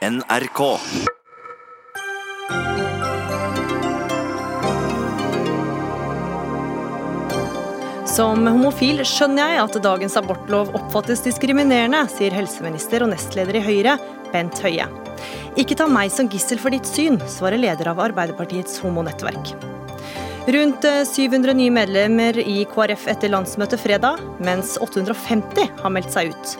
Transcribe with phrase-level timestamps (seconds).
[0.00, 0.60] NRK.
[8.08, 13.98] Som homofil skjønner jeg at dagens abortlov oppfattes diskriminerende, sier helseminister og nestleder i Høyre,
[14.32, 14.88] Bent Høie.
[15.60, 19.52] Ikke ta meg som gissel for ditt syn, svarer leder av Arbeiderpartiets homonettverk.
[20.48, 26.58] Rundt 700 nye medlemmer i KrF etter landsmøtet fredag, mens 850 har meldt seg ut.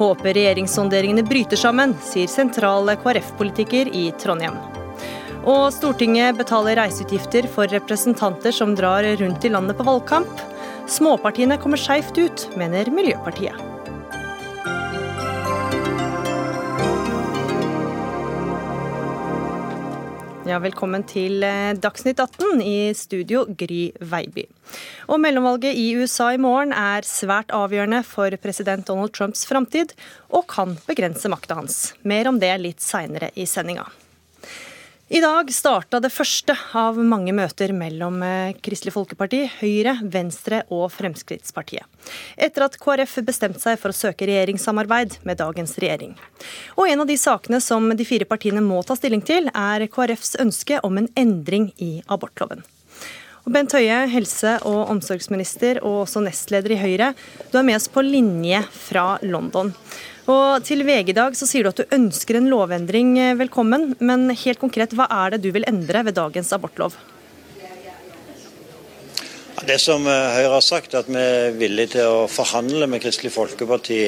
[0.00, 4.56] Håper regjeringssonderingene bryter sammen, sier sentral KrF-politiker i Trondheim.
[5.44, 10.46] Og Stortinget betaler reiseutgifter for representanter som drar rundt i landet på valgkamp.
[10.88, 13.69] Småpartiene kommer skeivt ut, mener Miljøpartiet.
[20.50, 24.48] Ja, velkommen til eh, Dagsnytt 18 i studio Gry Veiby.
[25.06, 29.94] Og Mellomvalget i USA i morgen er svært avgjørende for president Donald Trumps framtid,
[30.34, 31.92] og kan begrense makta hans.
[32.02, 33.86] Mer om det litt seinere i sendinga.
[35.12, 40.84] I dag starta det første av mange møter mellom eh, Kristelig Folkeparti, Høyre, Venstre og
[40.94, 41.82] Fremskrittspartiet.
[42.38, 46.14] Etter at KrF bestemte seg for å søke regjeringssamarbeid med dagens regjering.
[46.76, 50.36] Og en av de sakene som de fire partiene må ta stilling til, er KrFs
[50.46, 52.62] ønske om en endring i abortloven.
[53.42, 57.10] Og Bent Høie, helse- og omsorgsminister og også nestleder i Høyre,
[57.50, 59.74] du er med oss på linje fra London.
[60.28, 63.94] Og Til VG i dag så sier du at du ønsker en lovendring eh, velkommen,
[64.00, 66.98] men helt konkret, hva er det du vil endre ved dagens abortlov?
[69.66, 73.32] Det som eh, Høyre har sagt, at vi er villige til å forhandle med Kristelig
[73.34, 74.02] Folkeparti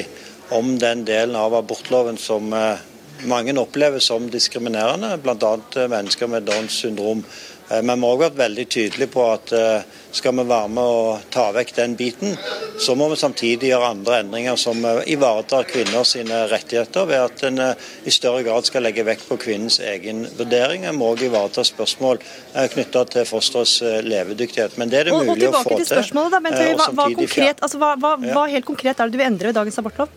[0.53, 2.81] om den delen av abortloven som eh,
[3.29, 5.53] mange opplever som diskriminerende, bl.a.
[5.89, 7.23] mennesker med Downs syndrom.
[7.69, 10.95] Eh, men vi har òg vært veldig tydelige på at eh, skal vi være med
[10.97, 12.35] og ta vekk den biten,
[12.81, 17.45] så må vi samtidig gjøre andre endringer som eh, ivaretar kvinner sine rettigheter, ved at
[17.49, 17.61] en
[18.03, 20.87] i større grad skal legge vekt på kvinnens egen vurdering.
[20.89, 22.21] En må òg ivareta spørsmål
[22.53, 24.77] knytta til fosterets levedyktighet.
[24.79, 25.87] Men det er det og, mulig og å få til.
[25.93, 29.21] Spørsmålet, da, Bent, hva, hva, konkret, altså, hva, hva, hva helt konkret er det du
[29.21, 30.11] vil endre ved dagens abortlov?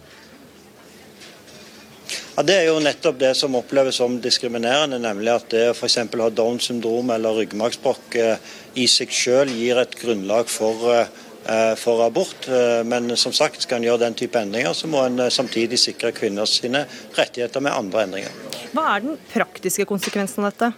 [2.36, 6.02] Ja, Det er jo nettopp det som oppleves som diskriminerende, nemlig at det å f.eks.
[6.20, 12.04] ha Downs syndrom eller ryggmargsbrokk eh, i seg selv gir et grunnlag for, eh, for
[12.04, 12.44] abort.
[12.44, 16.12] Eh, men som sagt, skal en gjøre den type endringer, så må en samtidig sikre
[16.12, 16.84] kvinner sine
[17.16, 18.36] rettigheter med andre endringer.
[18.76, 20.74] Hva er den praktiske konsekvensen av dette?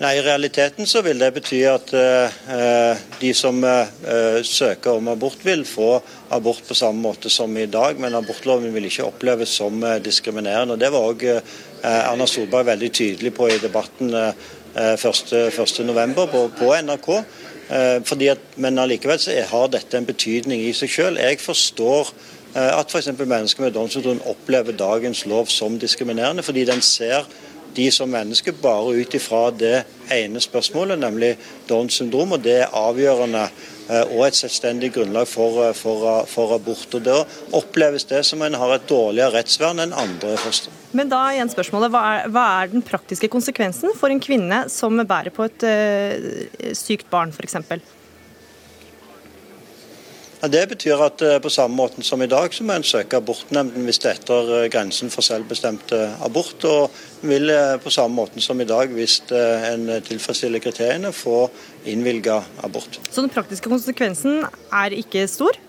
[0.00, 5.42] Nei, I realiteten så vil det bety at uh, de som uh, søker om abort,
[5.44, 5.90] vil få
[6.32, 10.72] abort på samme måte som i dag, men abortloven vil ikke oppleves som uh, diskriminerende.
[10.72, 11.26] og Det var òg
[11.84, 16.16] Erna Solberg veldig tydelig på i debatten 1.11.
[16.16, 17.10] På, på NRK.
[17.70, 21.20] At, men allikevel så har dette en betydning i seg selv.
[21.20, 22.08] Jeg forstår
[22.56, 23.12] at f.eks.
[23.20, 27.28] mennesker med Downs syndrom opplever dagens lov som diskriminerende, fordi den ser
[27.74, 31.34] de som mennesker bare ut ifra det ene spørsmålet, nemlig
[31.68, 32.32] Downs syndrom.
[32.32, 33.44] og Det er avgjørende
[33.90, 36.94] eh, og et selvstendig grunnlag for, eh, for, eh, for abort.
[36.94, 37.22] og Da
[37.52, 40.72] oppleves det som en har et dårligere rettsvern enn andre fostre.
[40.92, 44.98] Men da igjen spørsmålet, hva er, hva er, den praktiske konsekvensen for en kvinne som
[44.98, 47.54] bærer på et uh, sykt barn, f.eks.?
[50.40, 53.84] Det betyr at eh, på samme måte som i dag, så må en søke abortnemnden
[53.84, 55.92] hvis det er etter eh, grensen for selvbestemt
[56.24, 56.64] abort.
[56.64, 56.94] Og
[57.28, 61.50] vil eh, på samme måte som i dag, hvis en tilfredsstiller kriteriene, få
[61.84, 63.02] innvilga abort.
[63.10, 65.60] Så den praktiske konsekvensen er ikke stor?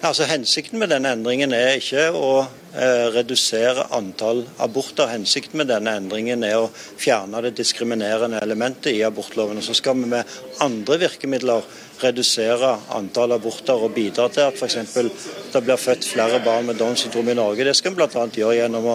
[0.00, 5.10] Altså, hensikten med denne endringen er ikke å eh, redusere antall aborter.
[5.12, 9.58] Hensikten med denne endringen er å fjerne det diskriminerende elementet i abortloven.
[9.60, 11.66] Og så skal vi med andre virkemidler
[12.00, 14.78] redusere antall aborter og bidra til at f.eks.
[15.52, 17.66] det blir født flere barn med Downs syndrom i Norge.
[17.68, 18.24] Det skal vi bl.a.
[18.40, 18.88] gjøre gjennom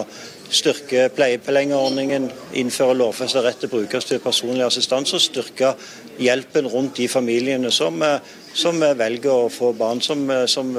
[0.50, 2.26] styrke pleiepengeordningen,
[2.58, 5.70] innføre lovfestet rett til brukerstyrt personlig assistanse og styrke
[6.18, 8.18] hjelpen rundt de familiene som eh,
[8.56, 10.72] som velger å få barn som, som,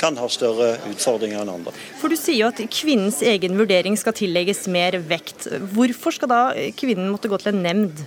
[0.00, 1.74] kan ha større utfordringer enn andre.
[2.00, 5.50] For Du sier jo at kvinnens egen vurdering skal tillegges mer vekt.
[5.74, 6.42] Hvorfor skal da
[6.78, 8.06] kvinnen måtte gå til en nemnd?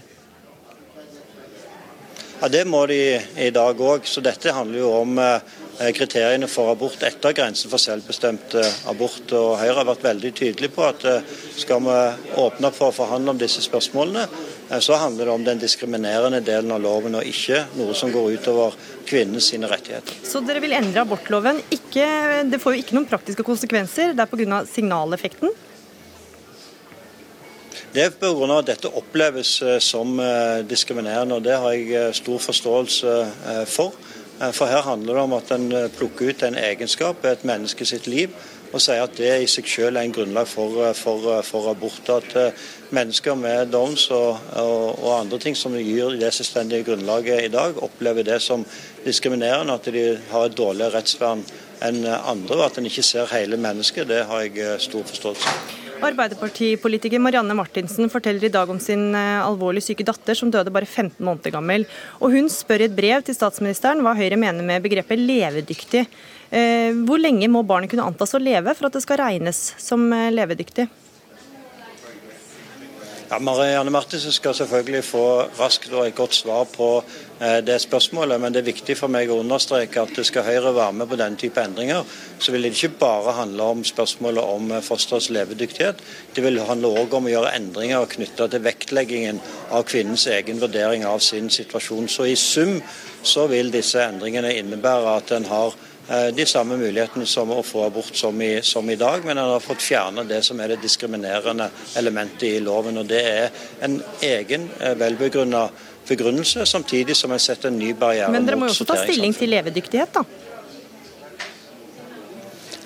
[2.41, 4.07] Ja, Det må de i dag òg.
[4.09, 9.29] Så dette handler jo om eh, kriteriene for abort etter grensen for selvbestemt eh, abort.
[9.38, 11.27] Og Høyre har vært veldig tydelig på at eh,
[11.62, 12.00] skal vi
[12.41, 14.25] åpne for å forhandle om disse spørsmålene,
[14.79, 18.77] så handler det om den diskriminerende delen av loven, og ikke noe som går utover
[19.09, 20.21] kvinnens sine rettigheter.
[20.23, 21.59] Så dere vil endre abortloven?
[21.75, 22.06] Ikke,
[22.47, 24.62] det får jo ikke noen praktiske konsekvenser, det er pga.
[24.69, 25.51] signaleffekten?
[27.91, 28.47] Det er pga.
[28.59, 30.15] at dette oppleves som
[30.69, 33.18] diskriminerende, og det har jeg stor forståelse
[33.68, 33.91] for.
[34.56, 38.07] For her handler det om at en plukker ut en egenskap ved et menneske sitt
[38.07, 38.31] liv
[38.71, 42.12] og sier at det i seg selv er en grunnlag for, for, for abort.
[42.13, 42.56] At
[42.95, 47.75] mennesker med Downs og, og, og, andre ting som gir det selvstendige grunnlaget i dag,
[47.83, 48.65] opplever det som
[49.06, 51.45] diskriminerende, at de har et dårligere rettsvern
[51.81, 54.09] enn andre, og at en ikke ser hele mennesket.
[54.09, 55.77] Det har jeg stor forståelse for.
[56.01, 60.89] Arbeiderpartipolitiker Marianne Martinsen forteller i dag om sin eh, alvorlig syke datter som døde bare
[60.89, 61.85] 15 måneder gammel.
[62.19, 66.07] Og Hun spør i et brev til statsministeren hva Høyre mener med begrepet levedyktig.
[66.51, 70.03] Eh, hvor lenge må barnet kunne antas å leve for at det skal regnes som
[70.12, 70.89] eh, levedyktig?
[73.31, 75.24] Ja, Marianne Martinsen skal selvfølgelig få
[75.56, 76.88] raskt og et godt svar på
[77.39, 80.98] eh, det spørsmålet, men det er viktig for meg å understreke at skal Høyre være
[81.00, 82.03] med på denne type endringer,
[82.36, 86.04] så vil det ikke bare handle om spørsmålet om eh, fosterets levedyktighet.
[86.36, 89.39] Det vil handle òg om å gjøre endringer knytta til vektleggingen
[89.71, 92.12] av kvinnens egen vurdering av sin situasjon.
[92.12, 92.81] Så i sum
[93.24, 95.80] så vil disse endringene innebære at en har
[96.35, 99.63] de samme mulighetene som å få abort som i, som i dag, men en har
[99.63, 101.69] fått fjernet det som er det diskriminerende
[101.99, 102.99] elementet i loven.
[102.99, 105.69] og Det er en egen eh, velbegrunna
[106.07, 109.35] begrunnelse, samtidig som en setter en ny barriere Men dere må jo også ta stilling
[109.37, 110.50] til levedyktighet, da?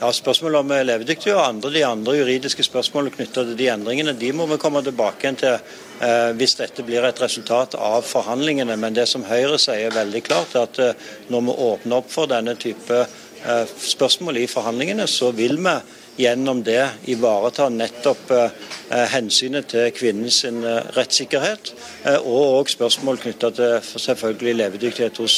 [0.05, 4.27] Ja, Spørsmålet om levedyktig og andre, de andre juridiske spørsmålene knyttet til de endringene, de
[4.37, 8.75] må vi komme tilbake til eh, hvis dette blir et resultat av forhandlingene.
[8.77, 12.29] Men det som Høyre sier veldig klart, er at eh, når vi åpner opp for
[12.29, 15.73] denne type eh, spørsmål i forhandlingene, så vil vi
[16.15, 16.81] gjennom det
[17.11, 18.51] ivareta nettopp eh,
[19.11, 21.71] hensynet til kvinnens eh, rettssikkerhet,
[22.05, 25.37] eh, og òg spørsmål knytta til selvfølgelig levedyktighet hos,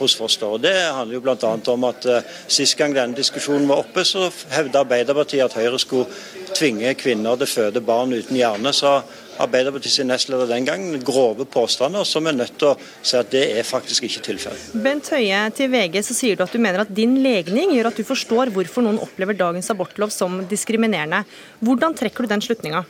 [0.00, 0.56] hos foster.
[0.56, 1.54] Og Det handler jo bl.a.
[1.74, 2.06] om at
[2.48, 7.46] Sist gang denne diskusjonen var oppe, så hevda Arbeiderpartiet at Høyre skulle tvinge kvinner til
[7.48, 8.72] å føde barn uten hjerne.
[8.72, 9.00] så
[9.38, 13.66] Arbeiderpartiets nestleder den gangen grove påstander som er nødt til å si at det er
[13.66, 14.68] faktisk ikke tilfellet.
[14.82, 17.98] Bent Høie, til VG så sier du at du mener at din legning gjør at
[18.00, 21.24] du forstår hvorfor noen opplever dagens abortlov som diskriminerende.
[21.62, 22.84] Hvordan trekker du den slutninga?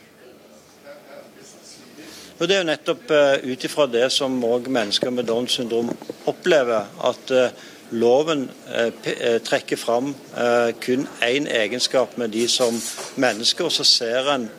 [2.39, 5.89] Det er jo nettopp eh, ut ifra det som òg mennesker med Downs syndrom
[6.31, 6.87] opplever.
[7.03, 7.51] at eh,
[7.91, 12.81] loven eh, eh, trekker fram eh, kun én egenskap med de som
[13.15, 14.49] mennesker, og så ser en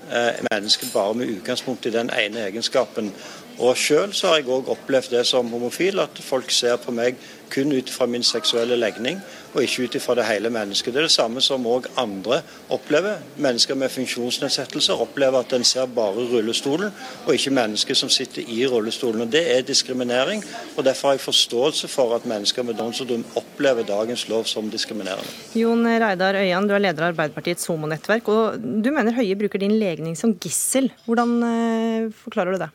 [0.51, 3.13] mennesket bare med utgangspunkt i den ene egenskapen.
[3.59, 7.17] Og Selv har jeg òg opplevd det som homofil, at folk ser på meg
[7.51, 9.21] kun ut fra min seksuelle legning
[9.55, 10.93] og ikke ut ifra det hele mennesket.
[10.95, 12.41] Det er det samme som òg andre
[12.73, 13.21] opplever.
[13.41, 16.93] Mennesker med funksjonsnedsettelser opplever at en ser bare rullestolen,
[17.27, 19.23] og ikke mennesker som sitter i rullestolen.
[19.27, 20.45] Og Det er diskriminering.
[20.77, 24.71] og Derfor har jeg forståelse for at mennesker med Downs syndrom opplever dagens lov som
[24.71, 25.29] diskriminerende.
[25.55, 29.79] Jon Reidar Øyan, du er leder av Arbeiderpartiets homonettverk, og du mener Høie bruker din
[29.79, 30.91] legning som gissel.
[31.07, 32.71] Hvordan eh, forklarer du det?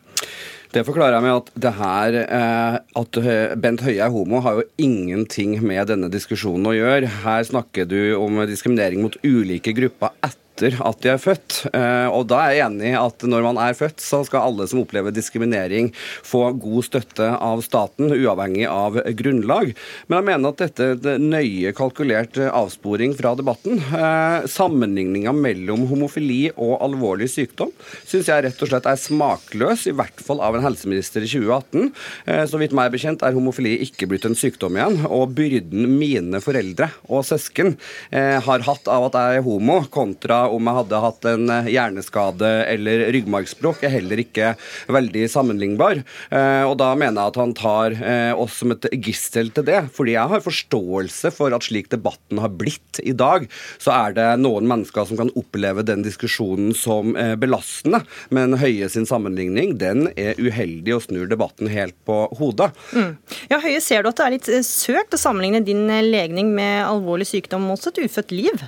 [0.75, 3.19] Det forklarer jeg med at det her eh, At
[3.63, 7.11] Bent Høie er homo, har jo ingenting med denne diskusjonen å gjøre.
[7.23, 11.57] Her snakker du om diskriminering mot ulike grupper etter etter at de er født.
[11.75, 14.67] Eh, og da er jeg enig i at når man er født, så skal alle
[14.69, 15.91] som opplever diskriminering
[16.23, 19.73] få god støtte av staten, uavhengig av grunnlag.
[20.07, 23.81] Men jeg mener at dette er nøye kalkulert avsporing fra debatten.
[23.83, 27.73] Eh, Sammenligninga mellom homofili og alvorlig sykdom
[28.05, 31.91] syns jeg rett og slett er smakløs, i hvert fall av en helseminister i 2018.
[32.31, 35.01] Eh, så vidt meg bekjent er homofili ikke blitt en sykdom igjen.
[35.09, 37.75] Og byrden mine foreldre og søsken
[38.11, 42.51] har hatt av at jeg er homo, kontra om jeg hadde hatt en eh, hjerneskade
[42.71, 44.53] eller ryggmargsbrokk, er heller ikke
[44.91, 46.01] veldig sammenlignbar.
[46.29, 49.81] Eh, og da mener jeg at han tar eh, oss som et gissel til det.
[49.95, 53.47] Fordi jeg har forståelse for at slik debatten har blitt i dag,
[53.81, 58.01] så er det noen mennesker som kan oppleve den diskusjonen som belastende.
[58.33, 62.71] Men Høie sin sammenligning den er uheldig og snur debatten helt på hodet.
[62.95, 63.15] Mm.
[63.51, 67.29] Ja, Høie, ser du at det er litt søkt å sammenligne din legning med alvorlig
[67.29, 68.65] sykdom, også et ufødt liv?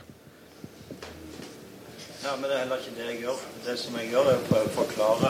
[2.27, 3.35] Ja, men det er heller ikke det jeg gjør.
[3.65, 5.29] Det som jeg gjør, er å prøve å forklare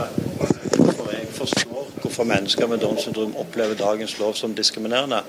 [0.78, 5.20] hvorfor jeg forstår hvorfor mennesker med Downs syndrom opplever dagens lov som diskriminerende.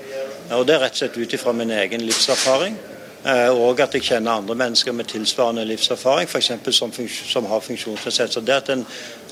[0.51, 2.77] Og Det er rett og slett ut ifra min egen livserfaring.
[3.25, 6.51] Eh, og at jeg kjenner andre mennesker med tilsvarende livserfaring, f.eks.
[6.71, 6.93] Som,
[7.33, 8.41] som har funksjonsnedsettelser.
[8.41, 8.85] Det at en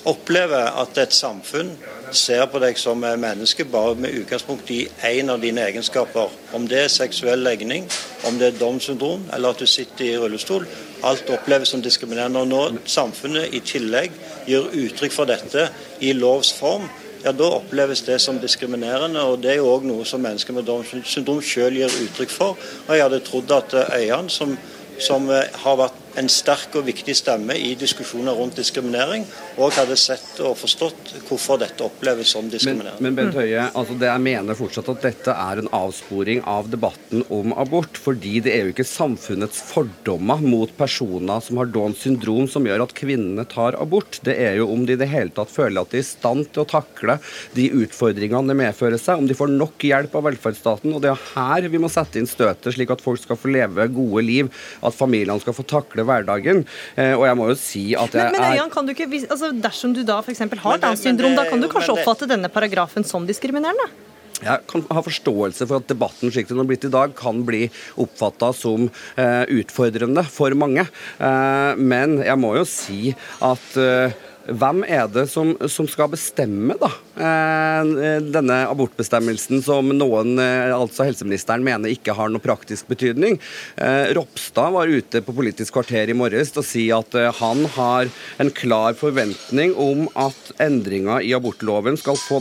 [0.05, 1.71] opplever at et samfunn
[2.11, 6.83] ser på deg som menneske bare med utgangspunkt i én av dine egenskaper, om det
[6.83, 7.89] er seksuell legning,
[8.29, 10.67] om det er Downs syndrom eller at du sitter i rullestol,
[11.05, 12.39] alt oppleves som diskriminerende.
[12.39, 14.15] Og når samfunnet i tillegg
[14.47, 15.67] gir uttrykk for dette
[16.01, 16.87] i lovs form,
[17.23, 19.21] ja, da oppleves det som diskriminerende.
[19.21, 22.57] og Det er jo òg noe som mennesker med Downs syndrom selv gir uttrykk for.
[22.87, 24.57] Og Jeg hadde trodd at Øyan, som,
[24.99, 29.25] som har vært en sterk og viktig stemme i diskusjoner rundt diskriminering,
[29.57, 32.99] og hadde sett og forstått hvorfor dette oppleves som diskriminering.
[32.99, 36.71] Men, men Bent Høie, altså det jeg mener fortsatt at dette er en avsporing av
[36.73, 37.99] debatten om abort.
[38.01, 42.85] Fordi det er jo ikke samfunnets fordommer mot personer som har Downs syndrom som gjør
[42.87, 44.19] at kvinnene tar abort.
[44.25, 46.49] Det er jo om de i det hele tatt føler at de er i stand
[46.53, 47.19] til å takle
[47.57, 50.95] de utfordringene det medfører seg, om de får nok hjelp av velferdsstaten.
[50.95, 53.87] og Det er her vi må sette inn støtet, slik at folk skal få leve
[53.93, 56.63] gode liv, at familiene skal få takle hverdagen.
[56.95, 59.53] Eh, og jeg må jo si at jeg men, men Jan, kan du ikke, altså,
[59.67, 60.43] Dersom du da f.eks.
[60.63, 63.89] har Downs syndrom, da kan du kanskje oppfatte denne paragrafen som diskriminerende?
[64.37, 67.63] Jeg kan ha forståelse for at debatten slik den har blitt i dag, kan bli
[67.97, 68.85] oppfatta som
[69.17, 70.85] eh, utfordrende for mange.
[71.17, 74.13] Eh, men jeg må jo si at eh,
[74.47, 76.89] hvem er det som, som skal bestemme da,
[77.19, 83.39] eh, denne abortbestemmelsen som noen, eh, altså helseministeren, mener ikke har noe praktisk betydning?
[83.75, 88.09] Eh, Ropstad var ute på Politisk kvarter i morges og si at han har
[88.41, 92.39] en klar forventning om at endringer i abortloven skal få,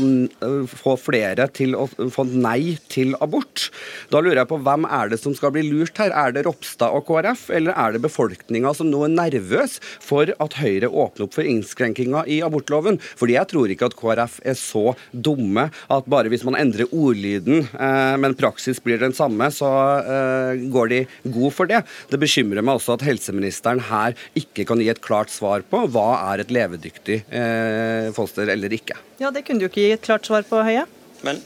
[0.71, 3.69] få flere til å få nei til abort.
[4.13, 6.15] Da lurer jeg på hvem er det som skal bli lurt her?
[6.15, 10.59] Er det Ropstad og KrF, eller er det befolkninga som nå er nervøs for at
[10.61, 12.99] Høyre åpner opp for innskrenking innskrenkinga i abortloven.
[13.17, 17.67] Fordi jeg tror ikke at KrF er så dumme at bare hvis man endrer ordlyden,
[17.73, 19.71] eh, men praksis blir den samme, så
[20.03, 21.83] eh, går de god for det.
[22.11, 26.33] Det bekymrer meg også at helseministeren her ikke kan gi et klart svar på hva
[26.33, 28.97] er et levedyktig eh, foster eller ikke.
[29.21, 30.87] Ja, Det kunne du ikke gi et klart svar på, Høie.
[31.25, 31.41] Men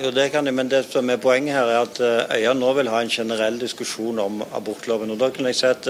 [0.00, 1.98] jo, det kan jeg, men det som er poenget her er at
[2.32, 5.12] Øya nå vil ha en generell diskusjon om abortloven.
[5.12, 5.88] og da kan jeg si at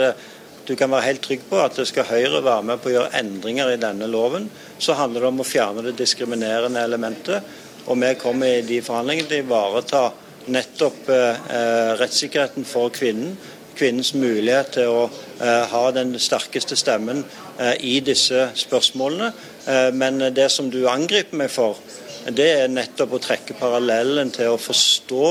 [0.66, 3.14] du kan være helt trygg på at det skal Høyre være med på å gjøre
[3.18, 4.48] endringer i denne loven.
[4.78, 7.48] Så handler det om å fjerne det diskriminerende elementet.
[7.90, 10.02] Og vi kommer i de forhandlingene til å ivareta
[10.52, 13.34] nettopp eh, rettssikkerheten for kvinnen.
[13.74, 17.24] Kvinnens mulighet til å eh, ha den sterkeste stemmen
[17.58, 19.32] eh, i disse spørsmålene.
[19.66, 21.80] Eh, men det som du angriper meg for,
[22.30, 25.26] det er nettopp å trekke parallellen til å forstå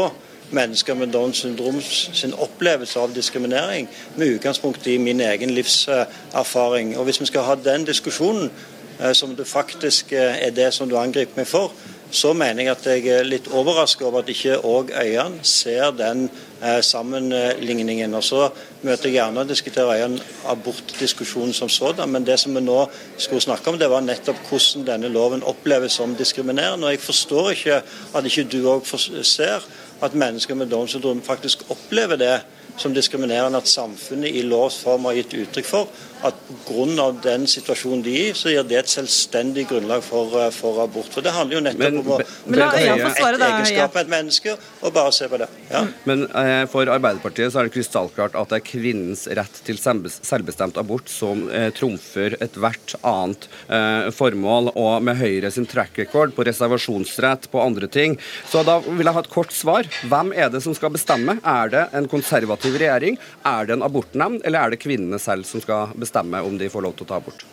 [0.54, 6.98] mennesker med Downs syndrom sin opplevelse av diskriminering, med utgangspunkt i min egen livserfaring.
[6.98, 8.52] Og Hvis vi skal ha den diskusjonen,
[9.00, 11.72] eh, som det faktisk eh, er det som du angriper meg for,
[12.12, 16.26] så mener jeg at jeg er litt overrasket over at ikke òg Øyan ser den
[16.60, 18.14] eh, sammenligningen.
[18.14, 18.50] Og Så
[18.82, 20.20] møter jeg gjerne og diskuterer Øyan
[20.52, 24.88] abortdiskusjonen som sådan, men det som vi nå skulle snakke om, det var nettopp hvordan
[24.88, 26.86] denne loven oppleves som diskriminerende.
[26.86, 27.82] Og Jeg forstår ikke
[28.16, 28.86] at ikke du òg
[29.24, 29.64] ser
[30.02, 32.36] at mennesker med Downs syndrom faktisk opplever det
[32.78, 35.92] som diskriminerende at samfunnet i lovs form har gitt uttrykk for
[36.28, 36.38] at
[36.68, 37.08] pga.
[37.24, 41.10] den situasjonen de er i, så gir det et selvstendig grunnlag for, eh, for abort.
[41.14, 45.12] For Det handler jo nettopp men, om å men, et egenskap et menneske og bare
[45.16, 45.48] se på det.
[45.72, 45.84] Ja.
[46.10, 50.80] Men eh, for Arbeiderpartiet så er det krystallklart at det er kvinnens rett til selvbestemt
[50.82, 54.72] abort som eh, trumfer ethvert annet eh, formål.
[54.76, 58.18] Og med Høyre sin track record på reservasjonsrett på andre ting.
[58.50, 59.90] Så da vil jeg ha et kort svar.
[60.10, 61.38] Hvem er det som skal bestemme?
[61.42, 63.20] Er det en konservativ regjering?
[63.48, 64.46] Er det en abortnemnd?
[64.46, 66.11] Eller er det kvinnene selv som skal bestemme?
[66.12, 67.46] Bestemme om de får lov til å ta abort.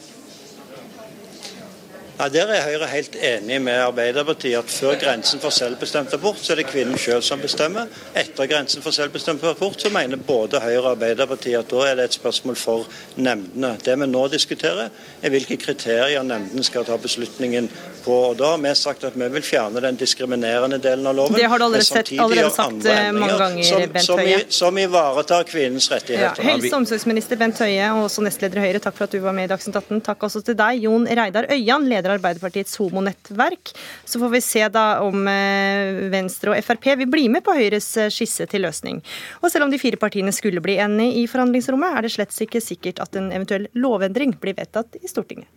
[2.18, 6.52] Ja, Der er Høyre helt enig med Arbeiderpartiet at før grensen for selvbestemt abort, så
[6.52, 7.86] er det kvinnen selv som bestemmer.
[8.10, 12.08] Etter grensen for selvbestemt abort så mener både Høyre og Arbeiderpartiet at da er det
[12.08, 13.76] et spørsmål for nemndene.
[13.84, 14.90] Det vi nå diskuterer,
[15.22, 17.70] er hvilke kriterier nemndene skal ta beslutningen
[18.04, 18.14] på.
[18.30, 21.36] og Da har vi sagt at vi vil fjerne den diskriminerende delen av loven.
[21.38, 24.38] Det har du allerede, sett, allerede sagt eh, mange ganger, som, Bent Høie.
[24.46, 26.42] Som, som ivaretar kvinnens rettigheter.
[26.42, 29.20] Ja, helse- og omsorgsminister Bent Høie og også nestleder i Høyre, takk for at du
[29.24, 30.02] var med i Dagsnytt 18.
[30.08, 33.74] Takk også til deg, Jon Reidar Øyan, leder av Arbeiderpartiets homonettverk.
[34.08, 37.90] Så får vi se da om eh, Venstre og Frp vil bli med på Høyres
[38.00, 39.02] eh, skisse til løsning.
[39.42, 42.62] Og selv om de fire partiene skulle bli enige i forhandlingsrommet, er det slett ikke
[42.64, 45.50] sikkert at en eventuell lovendring blir vedtatt i Stortinget.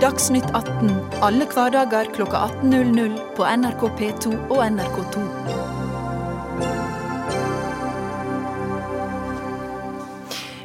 [0.00, 5.24] Dagsnytt 18 alle hverdager kl 18.00 på NRK P2 og NRK2.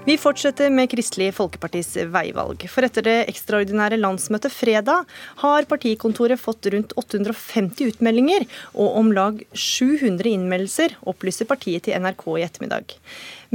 [0.06, 2.64] Vi fortsetter med Kristelig Folkepartis veivalg.
[2.72, 5.04] For etter det ekstraordinære landsmøtet fredag
[5.42, 12.28] har partikontoret fått rundt 850 utmeldinger og om lag 700 innmeldelser, opplyser partiet til NRK
[12.38, 12.96] i ettermiddag.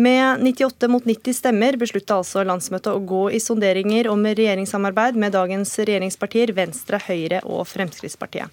[0.00, 5.34] Med 98 mot 90 stemmer beslutta altså landsmøtet å gå i sonderinger om regjeringssamarbeid med
[5.34, 8.48] dagens regjeringspartier Venstre, Høyre og Fremskrittspartiet.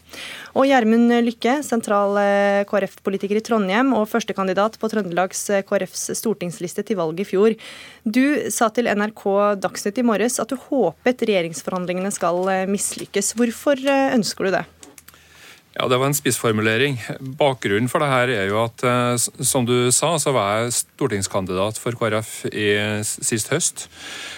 [0.59, 6.83] Og Gjermund Lykke, sentral eh, KrF-politiker i Trondheim og førstekandidat på Trøndelags eh, KrFs stortingsliste
[6.83, 7.55] til valget i fjor.
[8.03, 9.23] Du sa til NRK
[9.63, 13.37] Dagsnytt i morges at du håpet regjeringsforhandlingene skal eh, mislykkes.
[13.39, 14.67] Hvorfor ønsker du det?
[15.79, 16.97] Ja, Det var en spissformulering.
[17.37, 18.81] Bakgrunnen for det her er jo at,
[19.45, 22.71] som du sa, så var jeg stortingskandidat for KrF i
[23.05, 23.85] sist høst.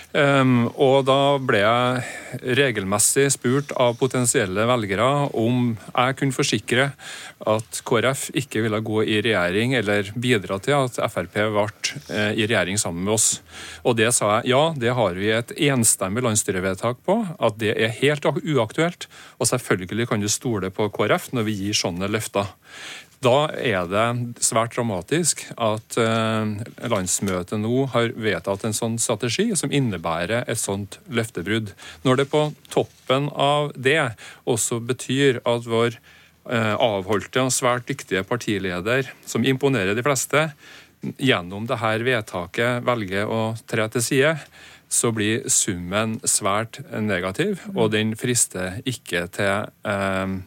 [0.10, 5.05] Um, og da ble jeg regelmessig spurt av potensielle velgere
[5.38, 6.88] om jeg kunne forsikre
[7.46, 11.67] at KrF ikke ville gå i regjering eller bidra til at Frp ble
[12.10, 13.27] eh, i regjering sammen med oss.
[13.86, 17.93] Og det sa jeg ja, det har vi et enstemmig landsstyrevedtak på, at det er
[18.01, 19.05] helt uaktuelt.
[19.38, 22.50] Og selvfølgelig kan du stole på KrF når vi gir sånne løfter.
[23.19, 26.51] Da er det svært dramatisk at eh,
[26.88, 31.74] landsmøtet nå har vedtatt en sånn strategi som innebærer et sånt løftebrudd.
[32.07, 34.13] Når det på toppen av det
[34.48, 40.48] også betyr at vår eh, avholdte og svært dyktige partileder, som imponerer de fleste,
[41.19, 44.36] gjennom dette vedtaket velger å tre til side,
[44.89, 50.39] så blir summen svært negativ, og den frister ikke til eh,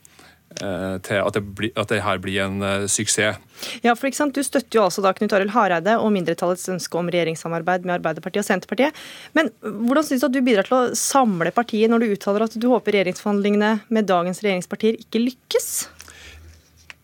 [0.59, 3.39] til at det, bli, at det, her blir en uh, suksess.
[3.85, 4.37] Ja, for ikke sant?
[4.37, 8.43] Du støtter jo altså da Knut Arild Hareide og mindretallets ønske om regjeringssamarbeid med Arbeiderpartiet
[8.43, 9.01] og Senterpartiet.
[9.39, 12.57] Men hvordan syns du at du bidrar til å samle partiet når du uttaler at
[12.59, 15.73] du håper regjeringsforhandlingene med dagens regjeringspartier ikke lykkes?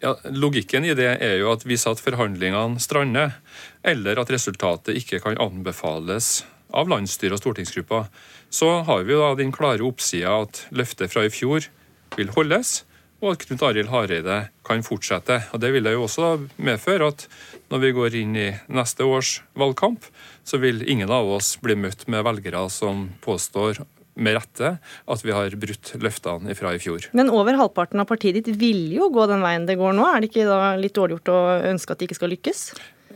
[0.02, 3.34] Ja, Logikken i det er jo at hvis at forhandlingene strander,
[3.82, 8.04] eller at resultatet ikke kan anbefales av landsstyret og stortingsgruppa,
[8.50, 11.66] så har vi da den klare oppsida at løftet fra i fjor
[12.14, 12.82] vil holdes
[13.18, 15.40] og at Knut Arild Hareide kan fortsette.
[15.52, 17.26] Og Det vil det jo også medføre at
[17.72, 20.06] når vi går inn i neste års valgkamp,
[20.44, 23.82] så vil ingen av oss bli møtt med velgere som påstår
[24.18, 27.08] med rette at vi har brutt løftene fra i fjor.
[27.14, 30.06] Men over halvparten av partiet ditt vil jo gå den veien det går nå.
[30.10, 32.64] Er det ikke da litt dårlig gjort å ønske at det ikke skal lykkes?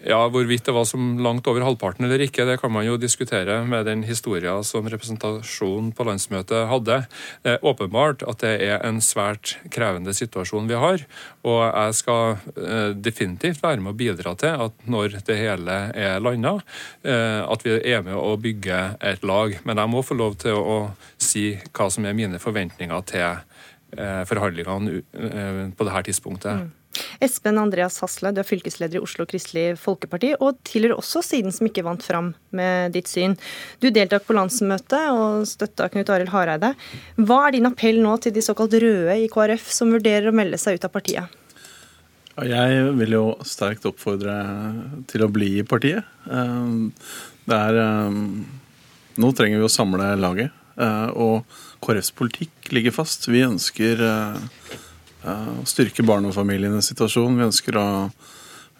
[0.02, 3.60] Ja, Hvorvidt det var som langt over halvparten eller ikke, det kan man jo diskutere
[3.68, 6.96] med den historien som representasjonen på landsmøtet hadde.
[7.44, 11.06] Det er åpenbart at det er en svært krevende situasjon vi har.
[11.46, 16.18] Og jeg skal eh, definitivt være med å bidra til at når det hele er
[16.24, 16.56] landa,
[17.06, 19.54] eh, at vi er med å bygge et lag.
[19.62, 20.78] Men jeg må få lov til å
[21.14, 26.81] si hva som er mine forventninger til eh, forhandlingene på dette tidspunktet.
[27.22, 31.68] Espen Andreas Hasle, du er fylkesleder i Oslo Kristelig Folkeparti, og tilhører også siden som
[31.68, 33.36] ikke vant fram med ditt syn.
[33.82, 36.74] Du deltok på landsmøtet og støtta Knut Arild Hareide.
[37.20, 40.60] Hva er din appell nå til de såkalt røde i KrF som vurderer å melde
[40.60, 41.38] seg ut av partiet?
[42.32, 44.34] Jeg vil jo sterkt oppfordre
[45.10, 46.06] til å bli i partiet.
[46.24, 47.12] Eh,
[47.48, 48.20] det er eh,
[49.20, 51.44] Nå trenger vi å samle laget, eh, og
[51.84, 53.26] KrFs politikk ligger fast.
[53.28, 54.00] Vi ønsker
[55.68, 57.36] styrke barnefamilienes situasjon.
[57.38, 57.86] Vi ønsker å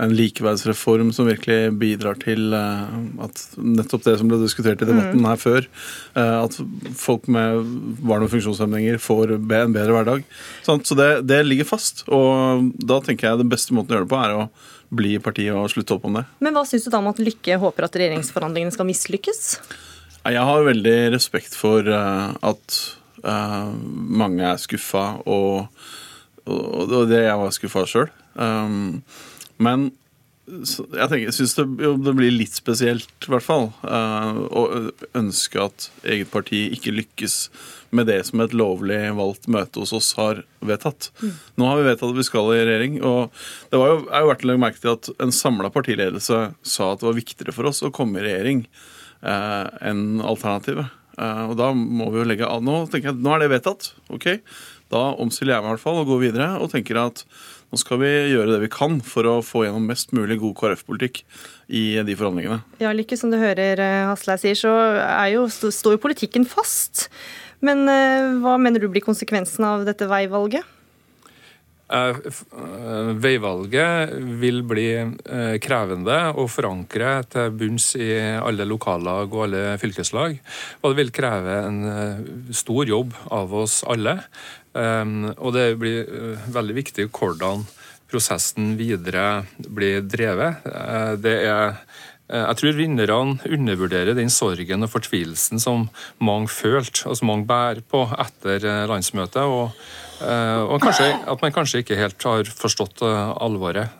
[0.02, 5.20] en likeverdsreform som virkelig bidrar til eh, at nettopp det som ble diskutert i debatten
[5.20, 5.28] mm.
[5.28, 5.68] her før,
[6.18, 6.56] eh, at
[6.98, 7.60] folk med
[8.00, 10.26] barn med funksjonshemninger får en bedre hverdag.
[10.64, 12.06] Så det, det, ligger fast.
[12.08, 14.48] Og da tenker jeg den beste måten å gjøre det på, er å
[14.92, 16.26] bli i partiet og slutte opp om det.
[16.44, 19.44] Men hva syns du da om at Lykke håper at regjeringsforhandlingene skal mislykkes?
[20.22, 22.82] Jeg har veldig respekt for eh, at
[23.22, 25.68] mange er skuffa og
[26.50, 28.08] og det var det jeg var skuffa sjøl.
[28.34, 29.02] Um,
[29.62, 29.90] men
[30.52, 31.64] jeg, tenker, jeg syns det,
[32.02, 34.62] det, blir litt spesielt, i hvert fall, uh, å
[35.18, 37.36] ønske at eget parti ikke lykkes
[37.94, 41.10] med det som et lovlig valgt møte hos oss har vedtatt.
[41.22, 41.34] Mm.
[41.60, 44.32] Nå har vi vedtatt at vi skal i regjering, og det var jo, er jo
[44.32, 47.70] verdt å legge merke til at en samla partiledelse sa at det var viktigere for
[47.70, 48.66] oss å komme i regjering
[49.22, 50.90] uh, enn alternativet.
[51.20, 53.92] Uh, og da må vi jo legge av Nå tenker jeg, nå er det vedtatt.
[54.12, 54.30] ok?
[54.92, 57.24] Da omstiller jeg meg i hvert fall og går videre og tenker at
[57.72, 61.22] nå skal vi gjøre det vi kan for å få gjennom mest mulig god KrF-politikk
[61.72, 62.60] i de forhandlingene.
[62.82, 64.74] Ja, Lykke, som du hører eh, sier, så
[65.32, 67.06] jo, står jo politikken fast.
[67.64, 70.68] Men eh, hva mener du blir konsekvensen av dette veivalget?
[71.92, 72.20] Eh,
[73.24, 74.86] veivalget vil bli
[75.64, 80.36] krevende å forankre til bunns i alle lokallag og alle fylkeslag.
[80.82, 81.80] Og det vil kreve en
[82.52, 84.18] stor jobb av oss alle.
[84.78, 87.66] Ehm, og det blir eh, veldig viktig hvordan
[88.12, 90.64] prosessen videre blir drevet.
[90.68, 91.82] Eh, det er eh,
[92.32, 95.88] jeg tror vinnerne undervurderer den sorgen og fortvilelsen som
[96.22, 99.42] mange følte, som mange bærer på etter landsmøtet.
[99.44, 99.74] Og,
[100.22, 103.92] og kanskje, at man kanskje ikke helt har forstått alvoret.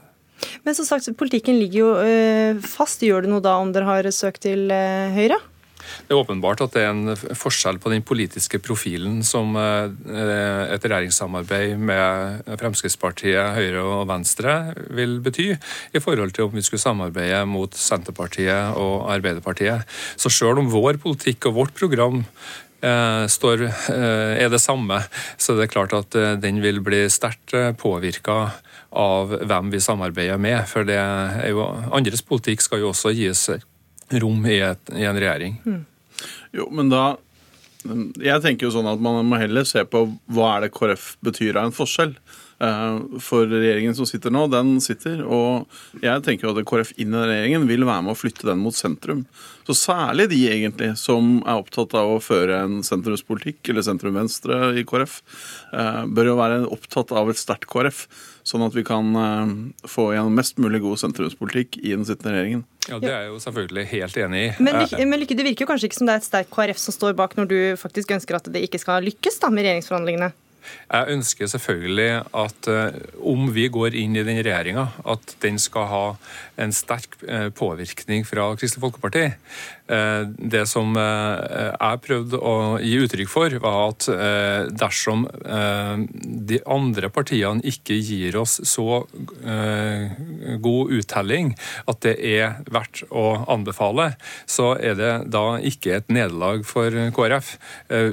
[0.64, 3.04] Men som sagt, politikken ligger jo fast.
[3.04, 5.36] Gjør det noe da om dere har søkt til Høyre?
[6.06, 10.86] Det er åpenbart at det er en forskjell på den politiske profilen som eh, et
[10.86, 14.56] regjeringssamarbeid med Fremskrittspartiet, Høyre og Venstre
[14.94, 15.52] vil bety,
[15.92, 19.86] i forhold til om vi skulle samarbeide mot Senterpartiet og Arbeiderpartiet.
[20.16, 22.22] Så selv om vår politikk og vårt program
[22.82, 23.60] står,
[23.94, 24.96] er det samme,
[25.38, 28.48] så det er klart at den vil bli sterkt påvirka
[28.92, 30.64] av hvem vi samarbeider med.
[30.68, 31.64] For det er jo,
[31.94, 33.48] andres politikk skal jo også gis
[34.20, 35.58] rom i, et, i en regjering.
[35.64, 35.82] Mm.
[36.52, 37.16] Jo, men da
[37.82, 41.56] Jeg tenker jo sånn at man må heller se på hva er det KrF betyr
[41.58, 42.12] av en forskjell.
[42.62, 45.24] Eh, for regjeringen som sitter nå, den sitter.
[45.26, 48.62] Og jeg tenker at KrF inn i den regjeringen vil være med å flytte den
[48.62, 49.24] mot sentrum.
[49.66, 54.86] Så særlig de egentlig som er opptatt av å føre en sentrumspolitikk, eller sentrum-venstre i
[54.86, 55.18] KrF,
[55.72, 58.06] eh, bør jo være opptatt av et sterkt KrF.
[58.46, 59.50] Sånn at vi kan eh,
[59.86, 62.64] få igjen mest mulig god sentrumspolitikk i den sittende regjeringen.
[62.88, 64.48] Ja, Det er jeg jo selvfølgelig helt enig i.
[64.58, 66.96] Men, men Lykke, det virker jo kanskje ikke som det er et sterkt KrF som
[66.96, 70.32] står bak, når du faktisk ønsker at det ikke skal lykkes da med regjeringsforhandlingene?
[70.92, 72.96] Jeg ønsker selvfølgelig at uh,
[73.32, 76.02] om vi går inn i den regjeringa, at den skal ha
[76.60, 79.24] en sterk uh, påvirkning fra Kristelig Folkeparti.
[79.92, 84.06] Uh, det som jeg prøvde å gi uttrykk for, var at
[84.78, 85.24] dersom
[86.22, 89.02] de andre partiene ikke gir oss så
[90.64, 91.52] god uttelling
[91.90, 94.12] at det er verdt å anbefale,
[94.46, 97.56] så er det da ikke et nederlag for KrF,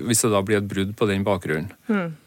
[0.08, 1.72] hvis det da blir et brudd på den bakgrunnen.
[1.90, 2.18] Hmm.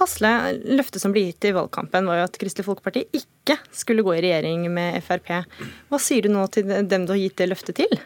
[0.00, 0.32] Hasle,
[0.78, 4.22] løftet som ble gitt i valgkampen var jo at Kristelig Folkeparti ikke skulle gå i
[4.24, 5.32] regjering med Frp.
[5.90, 7.98] Hva sier du nå til dem du har gitt det løftet til?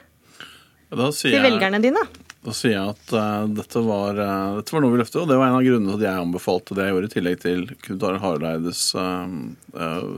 [0.91, 2.03] til velgerne dine?
[2.41, 5.37] Da sier jeg at uh, dette, var, uh, dette, var, noe vi løftet, og det
[5.37, 8.07] var en av grunnene til at jeg anbefalte det jeg gjorde, i tillegg til Knut
[8.09, 9.29] Arild Hareides uh,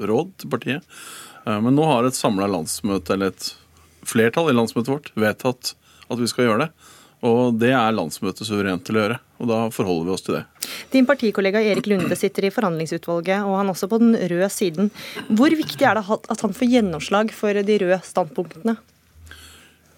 [0.06, 1.02] råd til partiet.
[1.44, 3.48] men nå har et samla landsmøte, eller et
[4.06, 5.74] flertall i landsmøtet vårt, vedtatt
[6.06, 6.70] at vi skal gjøre det.
[7.22, 10.42] Og det er landsmøtet suverent til å gjøre, og da forholder vi oss til det.
[10.90, 14.90] Din partikollega Erik Lunde sitter i forhandlingsutvalget, og han er også på den røde siden.
[15.30, 18.74] Hvor viktig er det at han får gjennomslag for de røde standpunktene?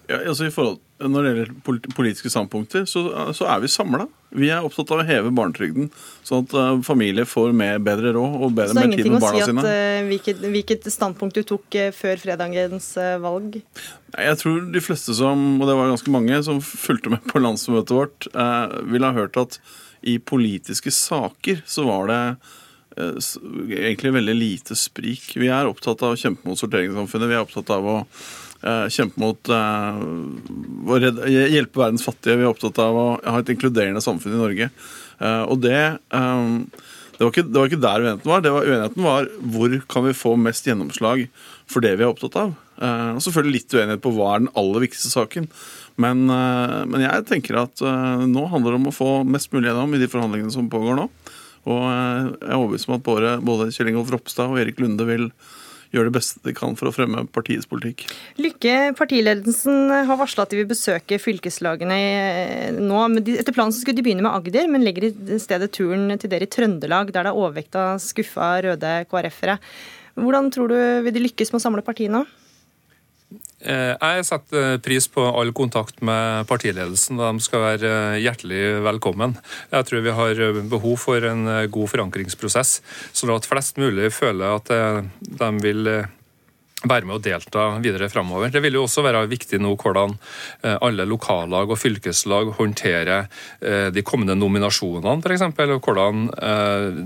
[0.05, 3.01] Ja, altså i forhold, Når det gjelder politiske standpunkter, så,
[3.35, 4.05] så er vi samla.
[4.35, 5.89] Vi er opptatt av å heve barnetrygden,
[6.23, 9.59] sånn at uh, familier får med bedre råd og bedre med tid med barna sine.
[9.59, 12.23] Så det er ingenting å si at, uh, hvilket, hvilket, standpunkt du tok uh, før
[12.23, 12.87] fredagens
[13.23, 13.59] valg?
[14.15, 17.95] Jeg tror de fleste som, og det var ganske mange, som fulgte med på landsmøtet
[17.95, 18.29] vårt,
[18.87, 19.59] ville ha hørt at
[20.05, 22.21] i politiske saker så var det
[22.95, 25.33] egentlig veldig lite sprik.
[25.35, 27.31] Vi er opptatt av å kjempe mot sorteringssamfunnet.
[27.31, 28.44] Vi er opptatt av å Eh,
[28.91, 32.37] kjempe mot å redde, hjelpe verdens fattige.
[32.39, 34.69] Vi er opptatt av å ha et inkluderende samfunn i Norge.
[35.51, 35.77] Og det,
[36.09, 38.43] det, var ikke, det, var ikke, der uenigheten var.
[38.43, 38.67] Det var.
[38.67, 41.27] Uenigheten var hvor kan vi få mest gjennomslag
[41.69, 42.55] for det vi er opptatt av.
[43.15, 45.47] Og selvfølgelig litt uenighet på hva er den aller viktigste saken.
[46.01, 47.85] Men, men jeg tenker at
[48.27, 51.09] nå handler det om å få mest mulig gjennom i de forhandlingene som pågår nå.
[51.65, 55.29] Og jeg er overbevist om at både, både Kjell Ingolf Ropstad og Erik Lunde vil
[55.95, 58.05] gjør det beste de kan for å fremme partiets politikk.
[58.41, 61.99] Lykke, partiledelsen har varsla at de vil besøke fylkeslagene
[62.77, 63.03] nå.
[63.35, 66.51] Etter planen skulle de begynne med Agder, men legger i stedet turen til dere i
[66.51, 69.59] Trøndelag, der det er overvekt av skuffa røde KrF-ere.
[70.15, 72.23] Hvordan tror du vil de lykkes med å samle partiet nå?
[73.65, 77.17] Eh, jeg setter pris på all kontakt med partiledelsen.
[77.17, 79.37] De skal være eh, hjertelig velkommen.
[79.71, 82.77] Jeg tror vi har behov for en eh, god forankringsprosess,
[83.15, 84.69] sånn at flest mulig føler at
[85.25, 85.89] de vil
[86.89, 88.51] være med og delta videre framover.
[88.53, 90.15] Det vil jo også være viktig nå hvordan
[90.63, 93.27] eh, alle lokallag og fylkeslag håndterer
[93.61, 95.45] eh, de kommende nominasjonene, f.eks.
[95.65, 96.99] Og hvordan eh,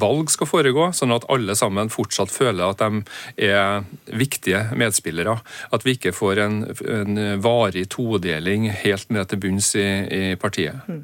[0.00, 3.02] valg skal foregå, sånn at alle sammen fortsatt føler at de
[3.48, 5.38] er viktige medspillere.
[5.74, 10.86] At vi ikke får en, en varig todeling helt ned til bunns i, i partiet.
[10.88, 11.02] Mm.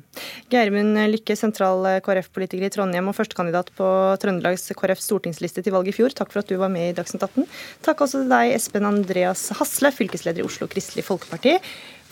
[0.52, 3.88] Geirmund Lykke, sentral KrF-politiker i Trondheim og førstekandidat på
[4.22, 6.14] Trøndelags KrF stortingsliste til valget i fjor.
[6.16, 7.46] Takk for at du var med i Dagsnytt 18.
[7.86, 11.58] Takk også til deg, Espen Andreas Hasle, fylkesleder i Oslo Kristelig Folkeparti.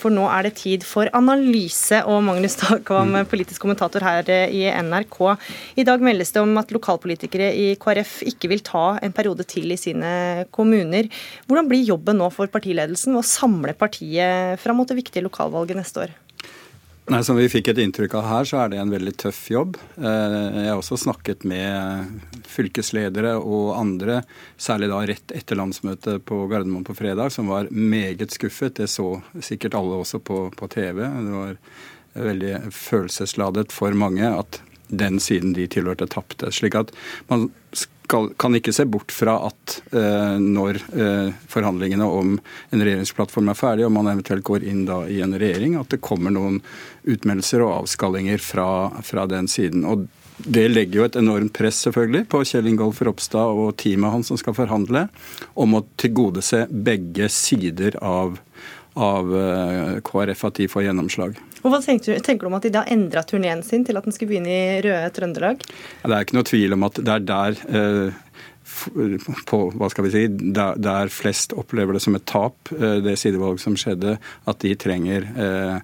[0.01, 3.29] For nå er det tid for analyse, og Magnus Takvam, mm.
[3.29, 5.18] politisk kommentator her i NRK.
[5.77, 9.68] I dag meldes det om at lokalpolitikere i KrF ikke vil ta en periode til
[9.68, 11.11] i sine kommuner.
[11.44, 15.83] Hvordan blir jobben nå for partiledelsen med å samle partiet fram mot det viktige lokalvalget
[15.83, 16.16] neste år?
[17.11, 19.79] Nei, Som vi fikk et inntrykk av her, så er det en veldig tøff jobb.
[19.99, 24.20] Eh, jeg har også snakket med fylkesledere og andre,
[24.55, 28.77] særlig da rett etter landsmøtet på Gardermoen på fredag, som var meget skuffet.
[28.79, 29.09] Det så
[29.42, 31.03] sikkert alle også på, på TV.
[31.03, 31.59] Det var
[32.31, 36.53] veldig følelsesladet for mange at den siden de tilhørte, tapte.
[36.55, 36.94] Slik at
[37.27, 37.49] man
[38.11, 43.87] kan ikke se bort fra at eh, når eh, forhandlingene om en regjeringsplattform er ferdig,
[43.87, 46.61] og man eventuelt går inn da i en regjering, at det kommer noen
[47.09, 48.70] utmeldelser og avskallinger fra,
[49.07, 49.87] fra den siden.
[49.87, 50.09] Og
[50.40, 54.40] det legger jo et enormt press selvfølgelig på Kjell Ingolf Ropstad og teamet hans som
[54.40, 55.07] skal forhandle,
[55.55, 58.40] om å tilgodese begge sider av
[58.99, 61.37] av eh, KrF at de får gjennomslag.
[61.61, 64.07] Og Hva tenker du, tenker du om at de da endra turneen sin til at
[64.07, 65.64] den skulle begynne i røde Trøndelag?
[66.01, 68.20] Ja, det er ikke noe tvil om at det er der eh,
[69.51, 73.18] på, hva skal vi si, der, der, flest opplever det som et tap, eh, det
[73.20, 75.81] sidevalget som skjedde, at de trenger eh,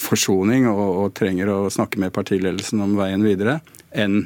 [0.00, 3.60] forsoning og, og, trenger å snakke med partiledelsen om veien videre,
[3.90, 4.24] enn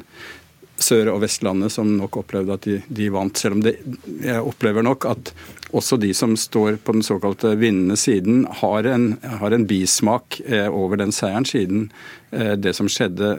[0.77, 3.37] Sør- og Vestlandet som nok opplevde at de, de vant.
[3.37, 3.77] Selv om det,
[4.23, 5.31] jeg opplever nok at
[5.75, 10.67] også de som står på den såkalte vinnende siden, har en, har en bismak eh,
[10.67, 11.89] over den seieren, siden
[12.31, 13.31] eh, det som skjedde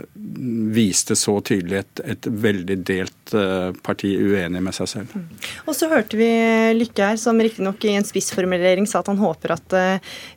[0.77, 5.17] viste så tydelig et, et veldig delt eh, parti uenig med seg selv.
[5.65, 6.29] Og så hørte vi
[6.77, 9.81] Lykke her, som riktignok i en spissformulering sa at han håper at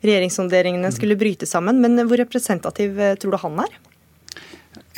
[0.04, 1.80] regjeringssonderingene skulle bryte sammen.
[1.82, 3.80] Men hvor representativ tror du han er?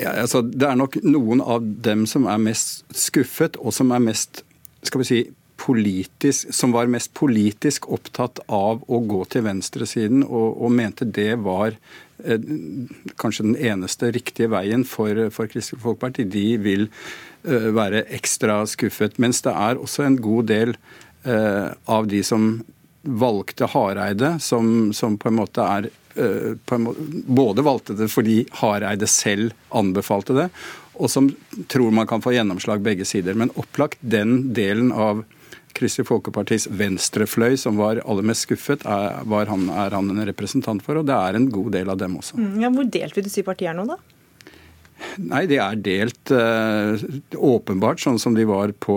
[0.02, 4.02] Ja, altså, det er nok noen av dem som er mest skuffet, og som er
[4.02, 4.42] mest
[4.82, 5.20] skal vi si,
[5.62, 11.36] politisk, som var mest politisk opptatt av å gå til venstresiden, og, og mente det
[11.44, 11.76] var
[12.24, 12.48] eh,
[13.20, 16.26] kanskje den eneste riktige veien for, for Kristelig Folkeparti.
[16.26, 19.20] De vil eh, være ekstra skuffet.
[19.22, 22.56] Mens det er også en god del eh, av de som
[23.02, 30.36] valgte Hareide, som, som på en måte er både valgte det fordi Hareide selv anbefalte
[30.36, 30.48] det,
[31.00, 31.30] og som
[31.72, 33.34] tror man kan få gjennomslag begge sider.
[33.38, 35.24] Men opplagt den delen av
[35.72, 41.00] Kristelig Folkepartis venstrefløy som var aller mest skuffet, er, han, er han en representant for,
[41.00, 42.36] og det er en god del av dem også.
[42.36, 43.98] Mm, ja, hvor delt vil du si partiet er nå, da?
[45.18, 47.00] Nei, de er delt uh,
[47.34, 48.96] åpenbart, sånn som de var på,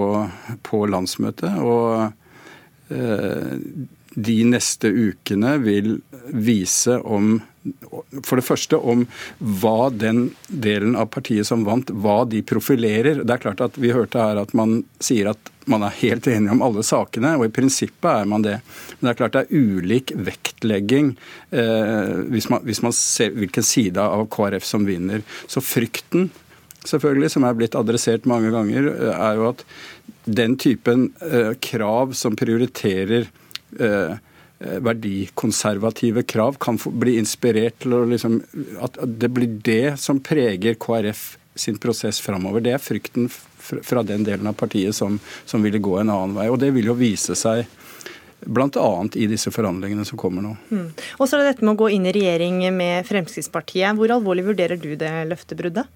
[0.68, 1.56] på landsmøtet.
[1.64, 2.12] Og
[2.92, 3.54] uh,
[4.16, 6.00] de neste ukene vil
[6.32, 7.38] vise om
[8.24, 9.06] for det første om
[9.40, 13.24] hva den delen av partiet som vant, hva de profilerer.
[13.24, 16.52] Det er klart at Vi hørte her at man sier at man er helt enig
[16.54, 18.60] om alle sakene, og i prinsippet er man det.
[19.00, 21.16] Men det er klart det er ulik vektlegging
[21.50, 25.26] eh, hvis, man, hvis, man, ser hvilken side av KrF som vinner.
[25.50, 26.30] Så frykten,
[26.86, 29.66] selvfølgelig, som er blitt adressert mange ganger, eh, er jo at
[30.26, 33.26] den typen eh, krav som prioriterer
[33.80, 34.18] Eh,
[34.60, 38.40] eh, verdikonservative krav kan bli inspirert til å liksom,
[38.80, 42.62] At det blir det som preger KrF sin prosess framover.
[42.62, 43.30] Det er frykten
[43.66, 46.50] fra den delen av partiet som, som ville gå en annen vei.
[46.52, 47.66] Og det vil jo vise seg
[48.46, 48.90] bl.a.
[49.16, 50.56] i disse forhandlingene som kommer nå.
[50.70, 50.90] Mm.
[51.18, 53.96] Og så er det dette med å gå inn i regjering med Fremskrittspartiet.
[53.98, 55.88] Hvor alvorlig vurderer du det løftebruddet?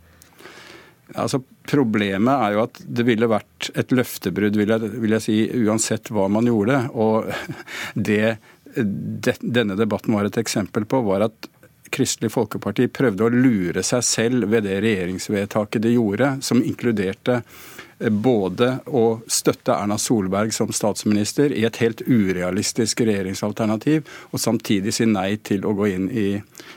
[1.18, 5.38] Altså, problemet er jo at det ville vært et løftebrudd, vil jeg, vil jeg si,
[5.66, 6.84] uansett hva man gjorde.
[6.94, 7.32] Og
[8.10, 8.38] det,
[8.76, 11.50] det, denne debatten var et eksempel på, var at
[11.90, 18.12] Kristelig Folkeparti prøvde å lure seg selv ved det regjeringsvedtaket de gjorde, som inkluderte eh,
[18.14, 25.10] både å støtte Erna Solberg som statsminister i et helt urealistisk regjeringsalternativ, og samtidig si
[25.10, 26.28] nei til å gå inn i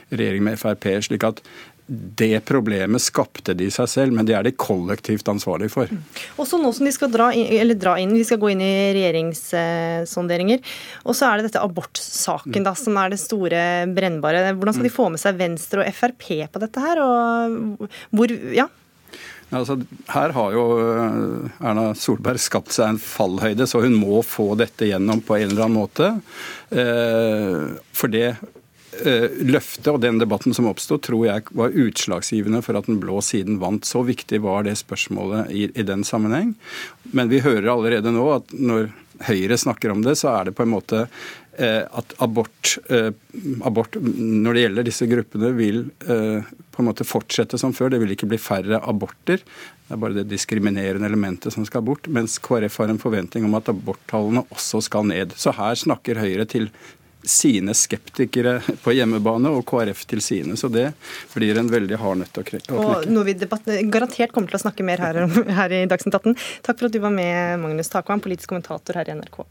[0.09, 0.89] regjering med Frp.
[1.05, 1.43] slik at
[1.93, 5.91] det problemet skapte de seg selv, men det er de kollektivt ansvarlige for.
[5.91, 6.03] Mm.
[6.41, 10.61] Også nå som de skal dra inn, dra inn, vi skal gå inn i regjeringssonderinger,
[11.05, 14.45] og så er det dette abortsaken da, som er det store brennbare.
[14.53, 17.03] Hvordan skal de få med seg Venstre og Frp på dette her?
[17.03, 18.69] Og hvor, ja,
[19.53, 19.75] Altså,
[20.09, 24.87] her har jo eh, Erna Solberg skapt seg en fallhøyde, så hun må få dette
[24.89, 26.09] gjennom på en eller annen måte.
[26.73, 28.31] Eh, for det
[29.43, 33.59] løftet og den debatten som oppstod, tror jeg var utslagsgivende for at den blå siden
[33.61, 33.87] vant.
[33.87, 36.53] Så viktig var det spørsmålet i, i, den sammenheng.
[37.11, 38.91] Men vi hører allerede nå at når
[39.23, 43.11] Høyre snakker om det, så er det på en måte eh, at abort, eh,
[43.63, 47.93] abort, når det gjelder disse gruppene, vil eh, på en måte fortsette som før.
[47.93, 49.43] Det vil ikke bli færre aborter.
[49.43, 52.09] Det er bare det diskriminerende elementet som skal bort.
[52.09, 55.37] Mens KrF har en forventning om at aborttallene også skal ned.
[55.39, 56.71] Så her snakker Høyre til
[57.23, 60.57] sine skeptikere på hjemmebane og KrF til sine.
[60.59, 60.89] Så det
[61.33, 62.77] blir en veldig hard nøtt å knekke.
[62.77, 63.37] Og noe vi
[63.91, 65.23] garantert kommer til å snakke mer her,
[65.59, 66.37] her i Dagsnytt 18.
[66.65, 69.43] Takk for at du var med, Magnus Takvam, politisk kommentator her i NRK.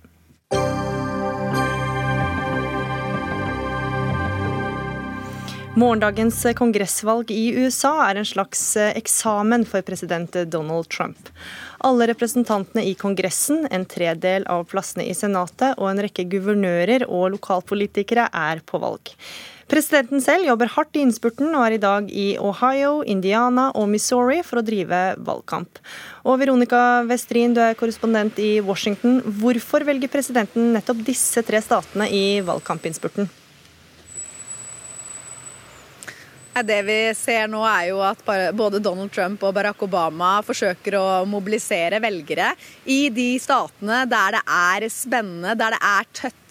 [5.72, 11.30] Morgendagens kongressvalg i USA er en slags eksamen for president Donald Trump.
[11.80, 17.32] Alle representantene i Kongressen, en tredel av plassene i Senatet og en rekke guvernører og
[17.38, 19.14] lokalpolitikere er på valg.
[19.72, 24.42] Presidenten selv jobber hardt i innspurten og er i dag i Ohio, Indiana og Missouri
[24.44, 25.80] for å drive valgkamp.
[26.28, 29.22] Og Veronica Westrin, du er korrespondent i Washington.
[29.40, 33.38] Hvorfor velger presidenten nettopp disse tre statene i valgkampinnspurten?
[36.52, 38.20] Det vi ser nå er jo at
[38.52, 42.50] både Donald Trump og Barack Obama forsøker å mobilisere velgere
[42.84, 46.41] i de statene der det er spennende, der det er tett, eh,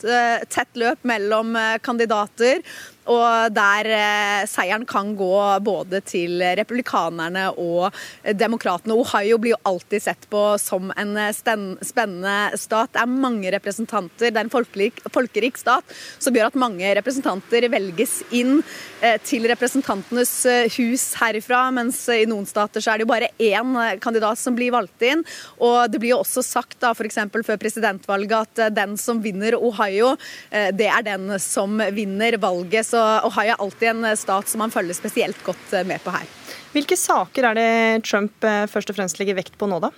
[0.49, 2.61] tett løp mellom eh, kandidater.
[3.09, 7.89] Og der eh, seieren kan gå både til republikanerne og
[8.37, 8.93] demokratene.
[8.93, 12.93] Ohio blir jo alltid sett på som en spennende stat.
[12.93, 17.65] Det er mange representanter, det er en folkerik, folkerik stat som gjør at mange representanter
[17.73, 18.59] velges inn
[19.01, 23.31] eh, til Representantenes eh, hus herifra, mens i noen stater så er det jo bare
[23.41, 25.25] én kandidat som blir valgt inn.
[25.57, 27.17] Og det blir jo også sagt da, f.eks.
[27.33, 32.87] før presidentvalget at den som vinner Ohio, det er den som vinner valget.
[32.87, 36.29] Så Ohio er alltid en stat som man følger spesielt godt eh, med på her.
[36.71, 39.91] Hvilke saker er det Trump eh, først og fremst legger vekt på nå, da?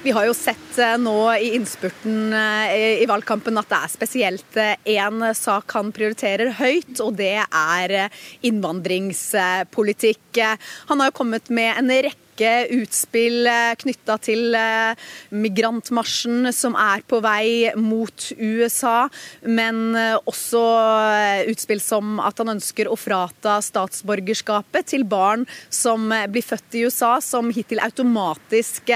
[0.00, 4.52] Vi har jo sett eh, nå i innspurten i valgkampen at det er spesielt
[4.88, 8.08] én sak han prioriterer høyt, og det er
[8.46, 10.40] innvandringspolitikk.
[10.88, 14.94] Han har jo kommet med en rekke rekke utspill eh, knytta til eh,
[15.30, 19.08] migrantmarsjen som er på vei mot USA,
[19.42, 20.62] men eh, også
[21.50, 27.20] utspill som at han ønsker å frata statsborgerskapet til barn som blir født i USA,
[27.20, 28.90] som hittil automatisk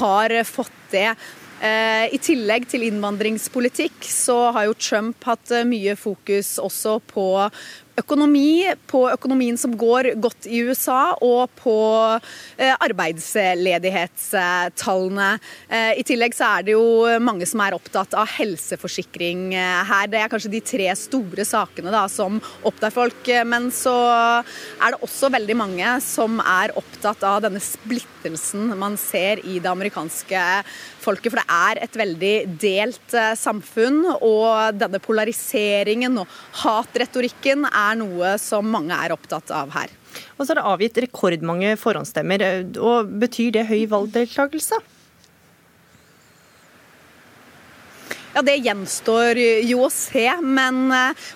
[0.00, 1.14] har fått det.
[1.60, 7.26] I tillegg til innvandringspolitikk så har jo Trump hatt mye fokus også på
[7.98, 11.74] økonomi, på økonomien som går godt i USA, og på
[12.58, 15.38] eh, arbeidsledighetstallene.
[15.68, 20.06] Eh, I tillegg så er det jo mange som er opptatt av helseforsikring eh, her.
[20.10, 22.32] Det er kanskje de tre store sakene da, som
[22.66, 23.22] opptar folk.
[23.46, 23.96] Men så
[24.42, 29.70] er det også veldig mange som er opptatt av denne splittelsen man ser i det
[29.70, 30.40] amerikanske
[31.00, 31.32] folket.
[31.32, 36.26] For det er et veldig delt samfunn, og denne polariseringen og
[36.62, 39.92] hatretorikken er er noe som mange er opptatt av her.
[40.36, 42.46] Og så er det avgitt rekordmange forhåndsstemmer.
[42.78, 44.80] og Betyr det høy valgdeltakelse?
[48.30, 50.84] Ja, Det gjenstår jo å se, men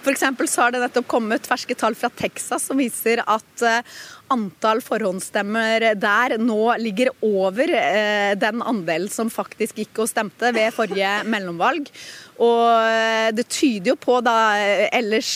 [0.01, 0.51] for f.eks.
[0.53, 3.97] så har det nettopp kommet ferske tall fra Texas som viser at eh,
[4.35, 10.75] antall forhåndsstemmer der nå ligger over eh, den andelen som faktisk gikk og stemte ved
[10.75, 11.89] forrige mellomvalg.
[12.43, 15.33] Og eh, det tyder jo på da eh, ellers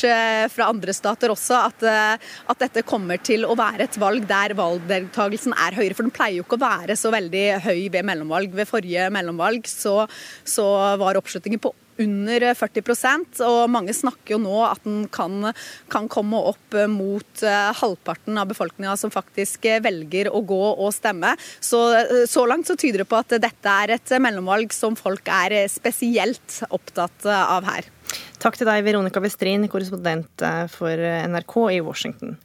[0.52, 5.56] fra andre stater også at, at dette kommer til å være et valg der valgdeltakelsen
[5.56, 5.96] er høyere.
[5.96, 8.54] For den pleier jo ikke å være så veldig høy ved mellomvalg.
[8.58, 10.00] Ved forrige mellomvalg så,
[10.46, 10.68] så
[11.00, 15.50] var oppslutningen på under 40% og mange snakker jo nå at den kan,
[15.92, 21.34] kan komme opp mot eh, halvparten av befolkninga som faktisk velger å gå og stemme.
[21.60, 21.80] Så,
[22.30, 26.60] så langt så tyder det på at dette er et mellomvalg som folk er spesielt
[26.70, 27.88] opptatt av her.
[28.38, 32.38] Takk til deg, Veronica Westrin, korrespondent eh, for NRK i Washington.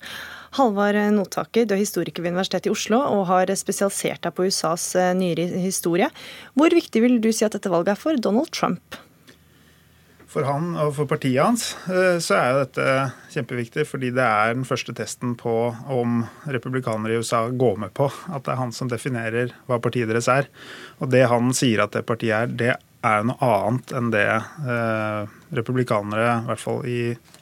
[0.54, 4.92] Halvard Notaker, du er historiker ved Universitetet i Oslo og har spesialisert deg på USAs
[5.00, 6.10] eh, nyere historie.
[6.58, 9.00] Hvor viktig vil du si at dette valget er for Donald Trump?
[10.34, 12.88] For han og for partiet hans eh, så er jo dette
[13.36, 15.54] kjempeviktig, fordi det er den første testen på
[15.94, 20.10] om republikanere i USA går med på at det er han som definerer hva partiet
[20.10, 20.50] deres er.
[20.98, 25.38] Og det han sier at det partiet er, det er noe annet enn det eh,
[25.54, 27.00] republikanere, i hvert fall i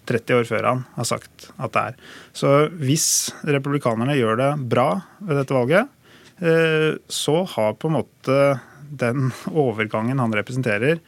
[0.09, 1.99] 30 år før han, har sagt at det er.
[2.35, 3.07] Så hvis
[3.47, 4.89] republikanerne gjør det bra
[5.21, 5.95] ved dette valget,
[6.43, 8.41] eh, så har på en måte
[8.91, 10.99] den overgangen han representerer,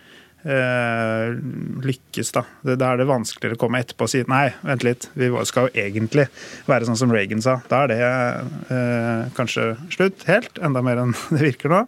[0.43, 2.34] lykkes.
[2.36, 2.43] da.
[2.62, 5.69] Det, da er det vanskeligere å komme etterpå og si nei, vent litt, vi skal
[5.69, 6.27] jo egentlig
[6.67, 7.60] være sånn som Reagan sa.
[7.71, 11.86] Da er det eh, kanskje slutt helt, enda mer enn det virker nå.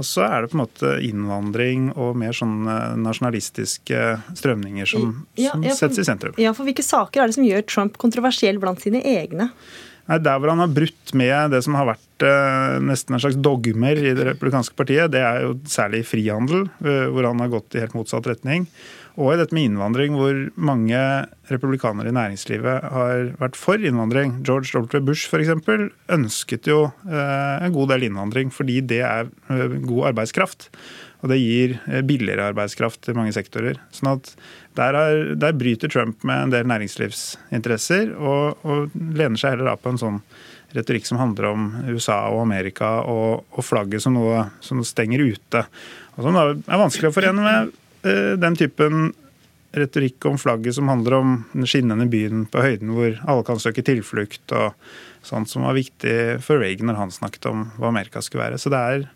[0.00, 2.62] Og så er det på en måte innvandring og mer sånn
[3.02, 3.98] nasjonalistiske
[4.38, 6.38] strømninger som, ja, som ja, for, settes i sentrum.
[6.40, 9.50] Ja, for Hvilke saker er det som gjør Trump kontroversiell blant sine egne?
[10.12, 13.38] Nei, Der hvor han har brutt med det som har vært eh, nesten en slags
[13.40, 17.78] dogmer i det republikanske partiet, det er jo særlig frihandel, eh, hvor han har gått
[17.78, 18.66] i helt motsatt retning.
[19.20, 20.98] Og i dette med innvandring, hvor mange
[21.52, 24.38] republikanere i næringslivet har vært for innvandring.
[24.44, 25.00] George W.
[25.04, 25.52] Bush f.eks.
[26.12, 30.68] ønsket jo eh, en god del innvandring fordi det er eh, god arbeidskraft.
[31.22, 33.78] Og det gir eh, billigere arbeidskraft til mange sektorer.
[33.94, 34.32] Sånn at
[34.78, 39.76] der, er, der, bryter Trump med en del næringslivsinteresser, og, og lener seg heller da
[39.78, 40.20] på en sånn
[40.72, 45.66] retorikk som handler om USA og Amerika og, og flagget som noe som stenger ute.
[46.16, 47.74] Og Som er vanskelig å forene med
[48.06, 49.10] uh, den typen
[49.76, 53.84] retorikk om flagget som handler om den skinnende byen på høyden hvor alle kan søke
[53.84, 54.72] tilflukt, og
[55.24, 58.60] sånt som var viktig for Reagan når han snakket om hva Amerika skulle være.
[58.60, 59.06] Så det er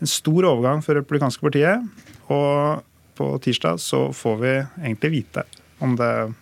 [0.00, 1.84] en stor overgang for det republikanske partiet.
[2.32, 2.82] og
[3.14, 5.44] på tirsdag så får vi egentlig vite
[5.78, 6.32] om det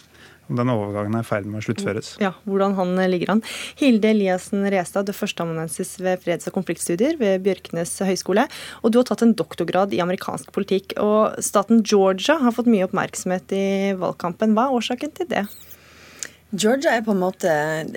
[0.51, 2.11] om den overgangen er i ferd med å sluttføres.
[2.21, 3.43] Ja, hvordan han ligger an.
[3.79, 8.45] Hilde Eliassen Restad, er førsteamanuensis ved freds- og konfliktstudier ved Bjørknes høgskole.
[8.83, 10.97] Og du har tatt en doktorgrad i amerikansk politikk.
[11.01, 13.67] Og staten Georgia har fått mye oppmerksomhet i
[14.03, 14.53] valgkampen.
[14.57, 15.47] Hva er årsaken til det?
[16.53, 17.49] Georgia er på en måte,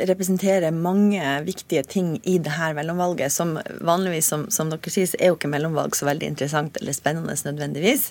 [0.07, 3.33] representerer mange viktige ting i det her mellomvalget.
[3.33, 6.95] som Vanligvis, som, som dere sier, så er jo ikke mellomvalg så veldig interessant eller
[6.95, 8.05] spennende nødvendigvis.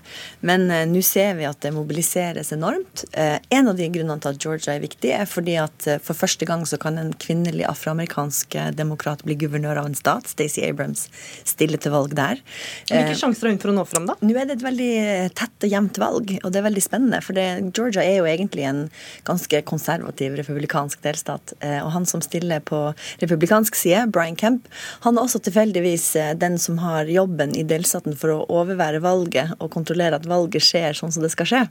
[0.44, 3.06] Men eh, nå ser vi at det mobiliseres enormt.
[3.16, 6.12] Eh, en av de grunnene til at Georgia er viktig, er fordi at eh, for
[6.12, 10.28] første gang så kan en kvinnelig afroamerikansk demokrat bli guvernør av en stat.
[10.28, 11.06] Stacey Abrams
[11.48, 12.44] stille til valg der.
[12.92, 14.18] Hvilke sjanser har hun for å nå fram, da?
[14.20, 14.92] Nå er det et veldig
[15.40, 17.24] tett og jevnt valg, og det er veldig spennende.
[17.24, 18.84] For det, Georgia er jo egentlig en
[19.24, 21.54] ganske konservativ republikansk delstat.
[21.60, 22.80] Eh, og han som stiller på
[23.22, 24.68] republikansk side, Brian Kemp,
[25.06, 29.54] han er også tilfeldigvis eh, den som har jobben i delstaten for å overvære valget
[29.58, 31.62] og kontrollere at valget skjer sånn som det skal skje.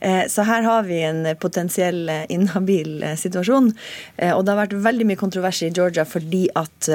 [0.00, 3.70] Eh, så her har vi en potensiell inhabil situasjon.
[4.34, 6.88] Og det har vært veldig mye kontrovers i Georgia fordi at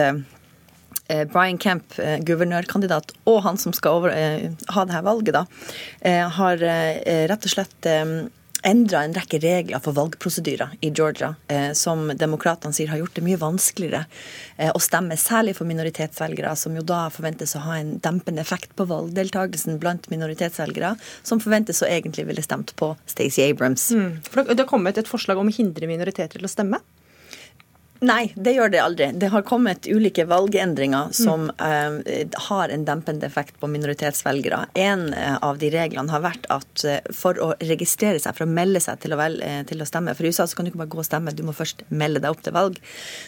[1.31, 1.95] Brian Kemp,
[2.25, 5.45] guvernørkandidat, og han som skal over, ha det her valget, da,
[6.37, 7.89] har rett og slett
[8.67, 13.23] endra en rekke regler for valgprosedyrer i Georgia, eh, som demokratene sier har gjort det
[13.25, 14.03] mye vanskeligere
[14.57, 18.75] eh, å stemme, særlig for minoritetsvelgere, som jo da forventes å ha en dempende effekt
[18.79, 23.89] på valgdeltakelsen blant minoritetsvelgere, som forventes å egentlig ville stemt på Stacey Abrams.
[23.95, 24.19] Mm.
[24.27, 26.81] For det har kommet et forslag om å hindre minoriteter til å stemme?
[27.99, 29.07] Nei, det gjør det aldri.
[29.19, 31.97] Det har kommet ulike valgendringer som mm.
[31.99, 34.61] uh, har en dempende effekt på minoritetsvelgere.
[34.79, 38.53] En uh, av de reglene har vært at uh, for å registrere seg, for å
[38.55, 39.35] melde seg til å, vel,
[39.67, 41.43] til å, stemme For i USA så kan du ikke bare gå og stemme, du
[41.43, 42.77] må først melde deg opp til valg.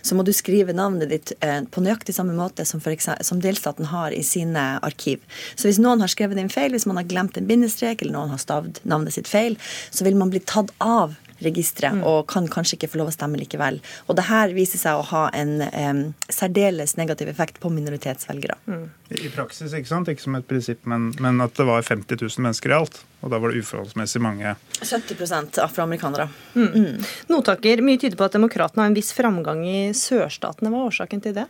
[0.08, 4.16] Så må du skrive navnet ditt på nøyaktig samme måte som, eksempel, som, delstaten har
[4.16, 5.20] i sine arkiv.
[5.60, 8.32] Så hvis noen har skrevet inn feil, hvis man har glemt en bindestrek, eller noen
[8.32, 9.60] har stavd navnet sitt feil,
[9.92, 12.04] så vil man bli tatt av registeret mm.
[12.08, 13.80] og kan kanskje ikke få lov å stemme likevel.
[14.08, 18.58] Og det her viser seg å ha en um, særdeles negativ effekt på minoritetsvelgere.
[18.68, 18.86] Mm.
[19.12, 20.12] I praksis, ikke sant?
[20.12, 23.02] Ikke som et prinsipp, men, men, at det var 50 000 mennesker i alt.
[23.22, 26.30] Og da var det uforholdsmessig mange 70 afroamerikanere.
[26.56, 26.72] Mm.
[26.72, 27.12] Mm.
[27.34, 30.72] Notaker, mye tyder på at demokratene har en viss framgang i sørstatene.
[30.72, 31.46] Hva er årsaken til det?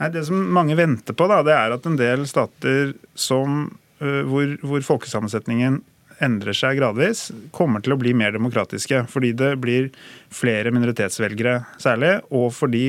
[0.00, 3.64] Nei, Det som mange venter på, da, det er at en del stater som,
[4.00, 5.82] hvor, hvor folkesammensetningen
[6.22, 9.04] endrer seg gradvis, kommer til å bli mer demokratiske.
[9.10, 9.90] Fordi det blir
[10.32, 12.86] flere minoritetsvelgere særlig, og fordi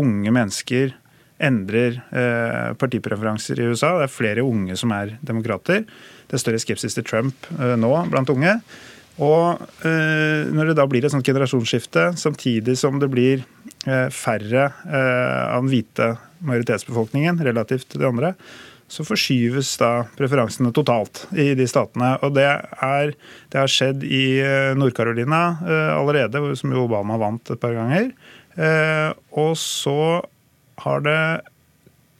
[0.00, 0.96] unge mennesker
[1.42, 3.96] endrer eh, partipreferanser i USA.
[3.98, 5.84] Det er flere unge som er demokrater.
[6.28, 8.58] Det er større skepsis til Trump eh, nå blant unge.
[9.20, 13.42] Og eh, når det da blir et sånt generasjonsskifte, samtidig som det blir
[13.84, 16.12] eh, færre eh, av den hvite
[16.42, 18.32] majoritetsbefolkningen relativt til de andre,
[18.92, 22.12] så forskyves da preferansene totalt i de statene.
[22.26, 23.14] Og det, er,
[23.52, 28.10] det har skjedd i eh, Nord-Carolina uh, allerede, som jo Obama vant et par ganger.
[28.58, 29.96] Uh, og så
[30.84, 31.18] har det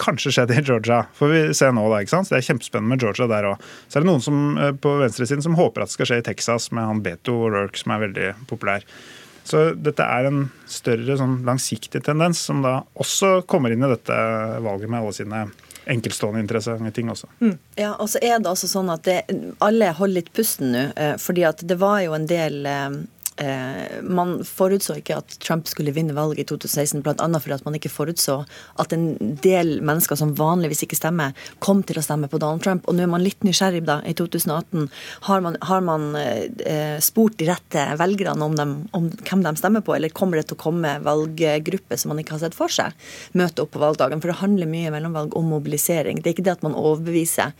[0.00, 1.02] kanskje skjedd i Georgia.
[1.18, 2.00] Får vi se nå, da.
[2.00, 2.28] ikke sant?
[2.28, 3.66] Så det er kjempespennende med Georgia der òg.
[3.86, 4.38] Så er det noen som,
[4.82, 7.92] på venstresiden som håper at det skal skje i Texas med han Beto O'Rourke, som
[7.92, 8.86] er veldig populær.
[9.44, 14.16] Så dette er en større sånn langsiktig tendens, som da også kommer inn i dette
[14.64, 15.44] valget med alle sine
[15.90, 17.28] enkeltstående interessante ting også.
[17.40, 17.56] Mm.
[17.78, 19.22] Ja, og så er det også sånn at det,
[19.64, 22.90] alle holder litt pusten nå, eh, fordi at det var jo en del Eh,
[24.02, 27.14] man forutså ikke at Trump skulle vinne valget i 2016, bl.a.
[27.16, 28.42] fordi at man ikke forutså
[28.80, 32.86] at en del mennesker som vanligvis ikke stemmer, kom til å stemme på Donald Trump.
[32.88, 34.88] Og nå er man litt nysgjerrig da, i 2018.
[35.28, 39.84] Har man, har man eh, spurt de rette velgerne om, dem, om, hvem de stemmer
[39.84, 42.96] på, eller kommer det til å komme valggrupper som man ikke har sett for seg,
[43.38, 44.22] møte opp på valgdagen?
[44.22, 46.22] For det handler mye mellom valg om mobilisering.
[46.22, 47.54] Det er ikke det at man overbeviser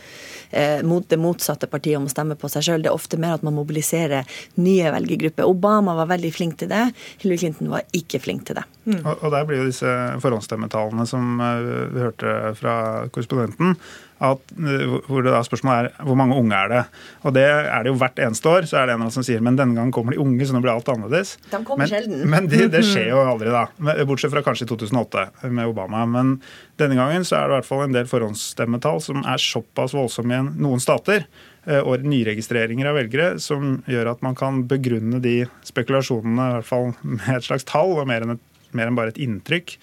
[0.51, 3.37] eh, mot det motsatte partiet om å stemme på seg sjøl, det er ofte mer
[3.37, 4.29] at man mobiliserer
[4.63, 5.49] nye velgergrupper.
[5.49, 6.85] Obama var veldig flink til det.
[7.23, 8.65] Hillary Clinton var ikke flink til det.
[8.85, 9.01] Mm.
[9.01, 12.75] Og, og, der blir jo disse forhåndsstemmetallene som uh, vi hørte fra
[13.15, 13.77] korrespondenten,
[14.23, 16.81] at, uh, hvor det da spørsmålet er hvor mange unge er det.
[17.27, 18.69] Og det er det jo hvert eneste år.
[18.71, 20.75] Så er det en som sier men denne gangen kommer de unge, så nå blir
[20.75, 21.37] alt annerledes.
[21.51, 22.27] De kommer men, sjelden.
[22.33, 23.67] Men det, det skjer jo aldri, da.
[24.09, 26.05] Bortsett fra kanskje i 2008 med Obama.
[26.09, 26.37] Men
[26.81, 30.39] denne gangen så er det i hvert fall en del forhåndsstemmetall som er såpass voldsomme
[30.39, 31.27] i noen stater
[31.63, 36.67] Eh, og nyregistreringer av velgere, som gjør at man kan begrunne de spekulasjonene i hvert
[36.67, 39.77] fall med et slags tall, og mer enn, et, mer enn bare et inntrykk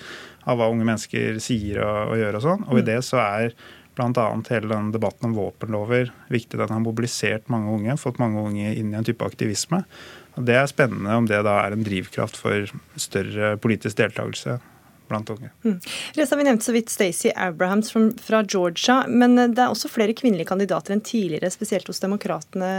[0.50, 2.66] av hva unge mennesker sier og, og gjør og sånn.
[2.68, 2.90] Og i mm.
[2.90, 3.56] det så er
[4.00, 4.26] bl.a.
[4.50, 6.58] hele den debatten om våpenlover viktig.
[6.58, 9.84] Den har mobilisert mange unge, fått mange unge inn i en type aktivisme.
[10.40, 14.60] Og Det er spennende om det da er en drivkraft for større politisk deltakelse
[15.10, 15.52] blant unge.
[15.66, 15.78] Mm.
[16.18, 17.92] Reza, Vi nevnte så vidt Stacey Abrahams
[18.22, 22.70] fra Georgia, men det er også flere kvinnelige kandidater enn tidligere, spesielt hos demokratene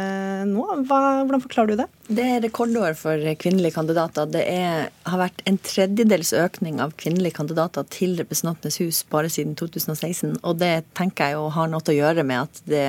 [0.49, 0.67] nå.
[0.89, 1.89] Hva, hvordan forklarer du det?
[2.11, 4.31] Det er rekordår for kvinnelige kandidater.
[4.31, 9.55] Det er, har vært en tredjedels økning av kvinnelige kandidater til Representantenes hus bare siden
[9.59, 10.41] 2016.
[10.41, 12.87] Og det tenker jeg jo har noe å gjøre med at det,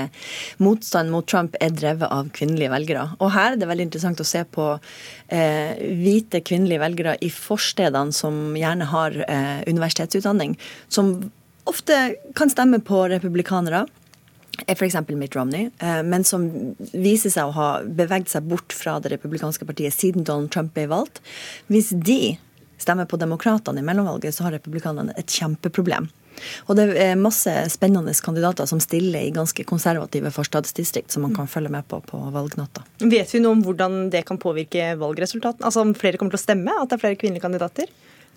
[0.62, 3.08] motstand mot Trump er drevet av kvinnelige velgere.
[3.20, 4.82] Og her er det veldig interessant å se på eh,
[5.32, 10.58] hvite kvinnelige velgere i forstedene som gjerne har eh, universitetsutdanning,
[10.92, 11.16] som
[11.70, 11.98] ofte
[12.36, 13.86] kan stemme på republikanere
[14.68, 14.98] er f.eks.
[15.16, 16.48] Mitt Romney, eh, men som
[16.92, 20.88] viser seg å ha beveget seg bort fra det republikanske partiet siden Donald Trump ble
[20.92, 21.22] valgt.
[21.72, 22.36] Hvis de
[22.82, 26.10] stemmer på demokratene i mellomvalget, så har republikanerne et kjempeproblem.
[26.68, 31.50] Og det er masse spennende kandidater som stiller i ganske konservative forstadsdistrikt, som man kan
[31.52, 32.86] følge med på på valgnatta.
[33.04, 35.66] Vet vi noe om hvordan det kan påvirke valgresultatene?
[35.68, 36.78] Altså om flere kommer til å stemme?
[36.78, 37.92] At det er flere kvinnelige kandidater?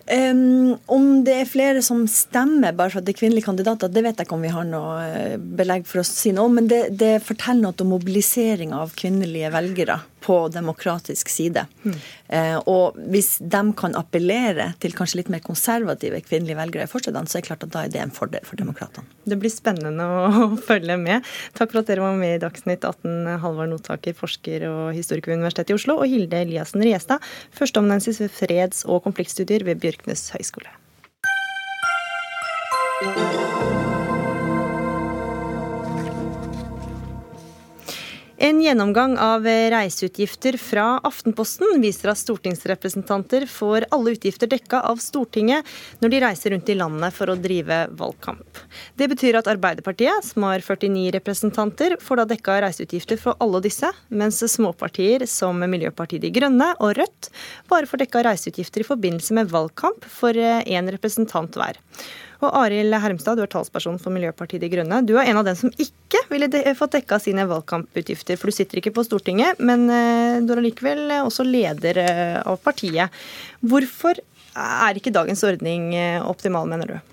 [0.05, 4.03] Um, om det er flere som stemmer bare for at det er kvinnelige kandidater, det
[4.05, 6.59] vet jeg ikke om vi har noe eh, belegg for å si noe om.
[6.59, 11.65] Men det, det forteller noe om mobilisering av kvinnelige velgere på demokratisk side.
[11.83, 11.97] Mm.
[12.27, 17.29] Eh, og hvis de kan appellere til kanskje litt mer konservative kvinnelige velgere i forstedene,
[17.29, 19.05] så er det klart at da er det en fordel for demokratene.
[19.29, 21.27] Det blir spennende å følge med.
[21.57, 25.43] Takk for at dere var med i Dagsnytt 18, Halvard Notaker, forsker og historiker ved
[25.43, 27.21] Universitetet i Oslo, og Hilde Eliassen Riestad,
[27.55, 30.73] førsteamanuensis ved freds- og konfliktstudier ved Bjørknes høgskole.
[38.45, 45.65] En gjennomgang av reiseutgifter fra Aftenposten viser at stortingsrepresentanter får alle utgifter dekka av Stortinget
[46.03, 48.59] når de reiser rundt i landet for å drive valgkamp.
[49.01, 53.89] Det betyr at Arbeiderpartiet, som har 49 representanter, får da dekka reiseutgifter for alle disse,
[54.13, 57.31] mens småpartier som Miljøpartiet De Grønne og Rødt
[57.71, 61.81] bare får dekka reiseutgifter i forbindelse med valgkamp for én representant hver.
[62.43, 65.01] Og Arild Hermstad, du er talsperson for Miljøpartiet De Grønne.
[65.07, 68.81] Du er en av dem som ikke ville fått dekka sine valgkamputgifter, for du sitter
[68.81, 73.13] ikke på Stortinget, men eh, du er allikevel også leder eh, av partiet.
[73.63, 74.19] Hvorfor
[74.55, 77.11] er ikke dagens ordning eh, optimal, mener du?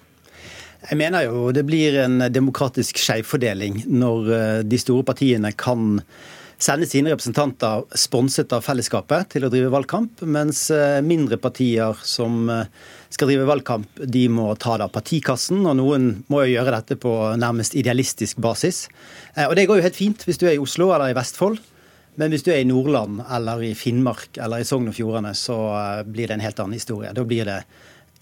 [0.83, 6.01] Jeg mener jo det blir en demokratisk skjevfordeling når de store partiene kan
[6.63, 10.69] sende sine representanter sponset av fellesskapet til å drive valgkamp, mens
[11.03, 12.47] mindre partier som
[13.13, 16.97] skal drive valgkamp, de må ta det av partikassen, og noen må jo gjøre dette
[17.01, 18.87] på nærmest idealistisk basis.
[19.35, 21.61] Eh, og det går jo helt fint hvis du er i Oslo eller i Vestfold.
[22.21, 25.57] Men hvis du er i Nordland eller i Finnmark eller i Sogn og Fjordane, så
[25.77, 27.13] eh, blir det en helt annen historie.
[27.17, 27.63] Da blir det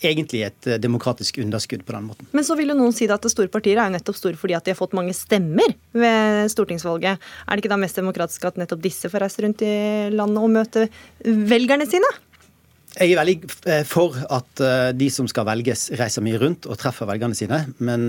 [0.02, 2.28] egentlig et eh, demokratisk underskudd på den måten.
[2.36, 4.66] Men så vil jo noen si at store partier er jo nettopp store fordi at
[4.66, 7.20] de har fått mange stemmer ved stortingsvalget.
[7.20, 9.74] Er det ikke da mest demokratisk at nettopp disse får reise rundt i
[10.14, 10.86] landet og møte
[11.24, 12.14] velgerne sine?
[12.96, 13.36] Jeg er veldig
[13.70, 17.64] eh, for at eh, de som skal velges, reiser mye rundt og treffer velgerne sine.
[17.78, 18.08] Men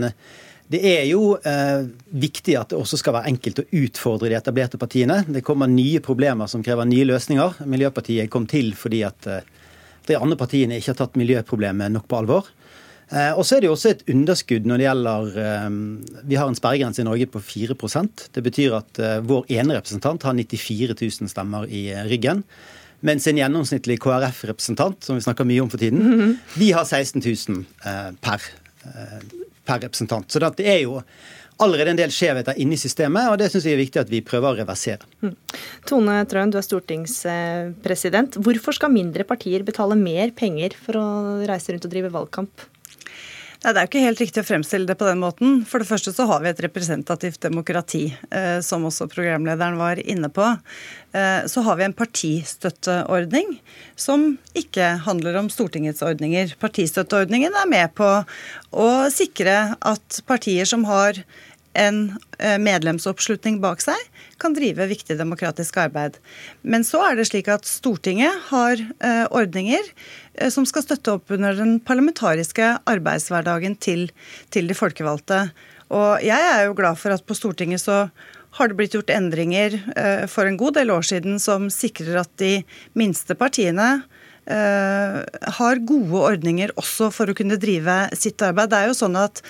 [0.72, 1.84] det er jo eh,
[2.16, 5.20] viktig at det også skal være enkelt å utfordre de etablerte partiene.
[5.28, 7.64] Det kommer nye problemer som krever nye løsninger.
[7.68, 9.44] Miljøpartiet kom til fordi at eh,
[10.10, 12.50] de andre partiene ikke har tatt miljøproblemet nok på alvor.
[13.12, 15.72] Eh, og så er det jo også et underskudd når det gjelder eh,
[16.32, 20.38] Vi har en sperregrense i Norge på 4% Det betyr at vår ene representant har
[20.38, 22.46] 94 000 stemmer i ryggen.
[23.02, 26.36] Mens en gjennomsnittlig KrF-representant, som vi snakker mye om for tiden, mm -hmm.
[26.60, 28.42] de har 16 000 eh, per,
[28.86, 29.22] eh,
[29.66, 30.32] per representant.
[30.32, 31.02] Så det er jo
[31.62, 34.24] allerede en del skjevheter inne i systemet, og det syns jeg er viktig at vi
[34.26, 35.08] prøver å reversere.
[35.22, 35.36] Mm.
[35.90, 38.38] Tone Trøen, du er stortingspresident.
[38.42, 41.08] Hvorfor skal mindre partier betale mer penger for å
[41.48, 42.70] reise rundt og drive valgkamp?
[43.62, 45.60] Nei, Det er jo ikke helt riktig å fremstille det på den måten.
[45.70, 50.32] For det første så har vi et representativt demokrati, eh, som også programlederen var inne
[50.34, 50.48] på.
[51.14, 53.60] Eh, så har vi en partistøtteordning
[53.96, 56.56] som ikke handler om Stortingets ordninger.
[56.58, 58.10] Partistøtteordningen er med på
[58.74, 61.22] å sikre at partier som har
[61.78, 62.02] en
[62.40, 64.00] eh, medlemsoppslutning bak seg,
[64.42, 66.18] kan drive viktig demokratisk arbeid.
[66.64, 68.82] Men så er det slik at Stortinget har
[69.32, 69.86] ordninger
[70.34, 74.10] Eh, som skal støtte opp under den parlamentariske arbeidshverdagen til,
[74.54, 75.50] til, de folkevalgte.
[75.92, 78.06] Og jeg er jo glad for at på Stortinget så
[78.58, 82.32] har det blitt gjort endringer eh, for en god del år siden som sikrer at
[82.40, 82.62] de
[83.00, 88.72] minste partiene eh, har gode ordninger også for å kunne drive sitt arbeid.
[88.72, 89.44] Det er jo sånn at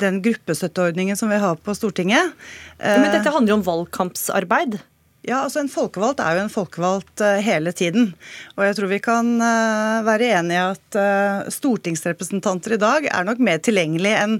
[0.00, 2.32] den gruppestøtteordningen som vi har på Stortinget
[2.80, 4.78] Men dette handler jo om valgkampsarbeid?
[5.20, 8.14] Ja, altså En folkevalgt er jo en folkevalgt uh, hele tiden.
[8.56, 13.26] Og jeg tror vi kan uh, være enige i at uh, stortingsrepresentanter i dag er
[13.28, 14.38] nok mer tilgjengelig enn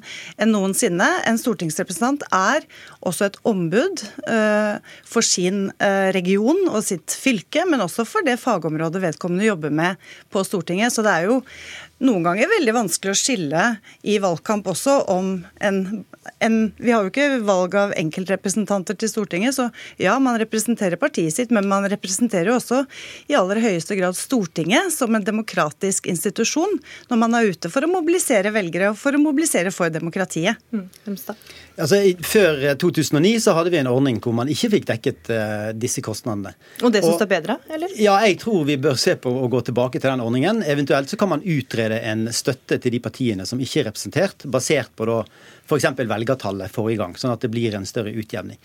[0.48, 1.08] noensinne.
[1.28, 2.64] En stortingsrepresentant er
[3.04, 4.02] også et ombud
[5.08, 5.68] for sin
[6.14, 10.94] region og sitt fylke, men også for det fagområdet vedkommende jobber med på Stortinget.
[10.94, 11.40] Så det er jo
[12.04, 13.64] noen ganger veldig vanskelig å skille
[14.08, 15.80] i valgkamp også om en,
[16.40, 19.68] en, Vi har jo ikke valg av enkeltrepresentanter til Stortinget, så
[20.00, 22.82] ja, man representerer partiet sitt, men man representerer jo også
[23.28, 26.78] i aller høyeste grad Stortinget som en demokratisk institusjon
[27.10, 30.60] når man er ute for å mobilisere velgere og for å mobilisere for demokratiet.
[30.72, 30.88] Mm.
[31.76, 36.00] Altså, før 2009 så hadde vi en ordning hvor man ikke fikk dekket uh, disse
[36.04, 36.54] kostnadene.
[36.80, 37.92] Og det syns du er bedre, eller?
[38.00, 40.64] Ja, jeg tror vi bør se på å gå tilbake til den ordningen.
[40.64, 44.92] Eventuelt så kan man utrede en støtte til de partiene som ikke er representert, basert
[44.96, 45.18] på da
[45.66, 45.90] f.eks.
[45.98, 48.58] velgertallet forrige gang, sånn at det blir en større utjevning.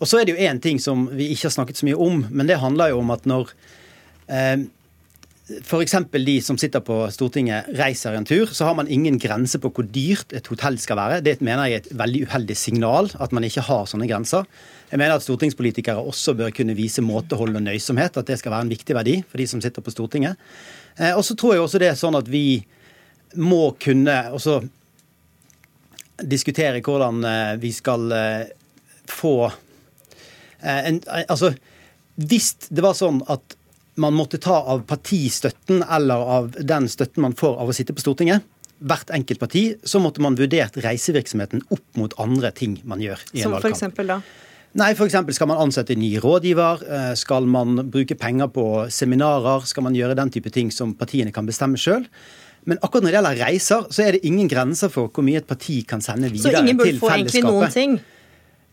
[0.00, 2.26] Og så er det jo én ting som vi ikke har snakket så mye om,
[2.30, 3.52] men det handler jo om at når
[4.32, 4.68] eh,
[5.58, 5.94] f.eks.
[6.12, 9.86] de som sitter på Stortinget reiser en tur, så har man ingen grense på hvor
[9.86, 11.22] dyrt et hotell skal være.
[11.26, 14.46] Det mener jeg er et veldig uheldig signal, at man ikke har sånne grenser.
[14.90, 18.68] Jeg mener at stortingspolitikere også bør kunne vise måtehold og nøysomhet, at det skal være
[18.68, 20.38] en viktig verdi for de som sitter på Stortinget.
[20.96, 22.60] Eh, og så tror jeg også det er sånn at vi
[23.38, 24.60] må kunne også
[26.26, 28.44] diskutere hvordan eh, vi skal eh,
[29.08, 29.34] få
[30.60, 31.54] en, Altså,
[32.20, 33.56] hvis det var sånn at
[34.00, 38.04] man måtte ta av partistøtten eller av den støtten man får av å sitte på
[38.04, 38.44] Stortinget,
[38.80, 43.42] hvert enkelt parti, så måtte man vurdert reisevirksomheten opp mot andre ting man gjør i
[43.42, 43.56] en valgkamp.
[43.56, 44.20] Som for eksempel da?
[44.78, 45.16] Nei, f.eks.
[45.34, 46.84] skal man ansette ny rådgiver?
[46.86, 49.66] Eh, skal man bruke penger på seminarer?
[49.66, 52.06] Skal man gjøre den type ting som partiene kan bestemme sjøl?
[52.68, 55.48] Men akkurat når det gjelder reiser, så er det ingen grenser for hvor mye et
[55.48, 56.60] parti kan sende videre til fellesskapet.
[56.60, 58.00] Så ingen burde få egentlig noen ting?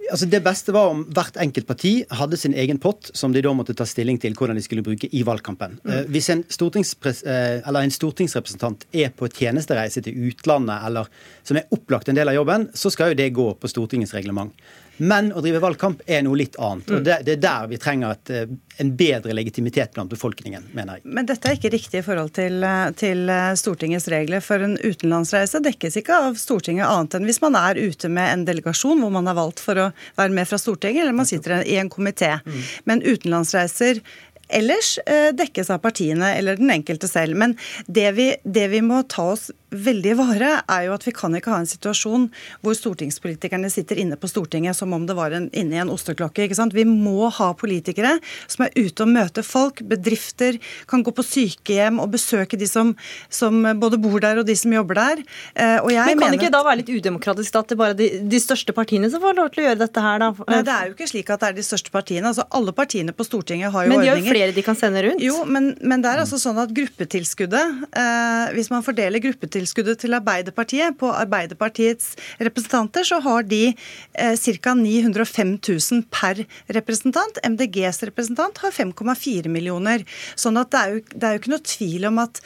[0.08, 3.52] Altså Det beste var om hvert enkelt parti hadde sin egen pott, som de da
[3.58, 5.80] måtte ta stilling til hvordan de skulle bruke i valgkampen.
[5.82, 5.92] Mm.
[5.92, 11.10] Eh, hvis en, eh, en, stortingsrepresentant er på tjenestereise til utlandet, eller
[11.44, 14.54] som er opplagt en del av jobben, så skal jo det gå på Stortingets reglement.
[14.98, 16.90] Men å drive valgkamp er noe litt annet.
[16.90, 17.04] og mm.
[17.06, 21.06] Det, det er der vi trenger et, eh, en bedre legitimitet blant befolkningen, mener jeg.
[21.18, 24.44] Men dette er ikke riktig i forhold til, eh, til eh, Stortingets regler.
[24.44, 28.48] For en utenlandsreise dekkes ikke av Stortinget annet enn hvis man er ute med en
[28.48, 31.78] delegasjon hvor man er valgt for å være med fra Stortinget, eller man sitter i
[31.82, 32.38] en komité.
[32.46, 32.64] Mm.
[32.90, 34.02] Men utenlandsreiser
[34.48, 34.94] ellers
[35.36, 37.36] dekkes av partiene eller den enkelte selv.
[37.36, 37.58] Men
[37.92, 41.52] det vi, det vi må ta oss veldig vare, er jo at vi kan ikke
[41.52, 42.28] ha en situasjon
[42.64, 46.46] hvor stortingspolitikerne sitter inne på Stortinget som om det var en, inne i en osteklokke.
[46.46, 46.76] ikke sant?
[46.76, 48.14] Vi må ha politikere
[48.48, 52.94] som er ute og møter folk, bedrifter, kan gå på sykehjem og besøke de som,
[53.30, 55.24] som både bor der og de som jobber der.
[55.56, 58.00] Eh, og jeg Men kan det ikke da være litt udemokratisk at det bare er
[58.00, 60.32] de, de største partiene som får lov til å gjøre dette her, da?
[60.48, 62.32] Nei, det er jo ikke slik at det er de største partiene.
[62.32, 64.00] altså Alle partiene på Stortinget har jo ordninger.
[64.00, 65.28] Men de har jo flere de kan sende rundt?
[65.28, 70.04] Jo, men, men det er altså sånn at gruppetilskuddet, eh, hvis man fordeler gruppetilskuddet tilskuddet
[70.06, 70.98] til Arbeiderpartiet.
[71.02, 74.78] På Arbeiderpartiets representanter så har de eh, ca.
[74.78, 76.46] 905 000 per
[76.78, 77.42] representant.
[77.44, 80.06] MDGs representant har 5,4 millioner.
[80.40, 82.44] Sånn at det er, jo, det er jo ikke noe tvil om at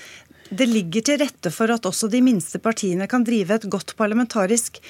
[0.52, 4.82] det ligger til rette for at også de minste partiene kan drive et godt parlamentarisk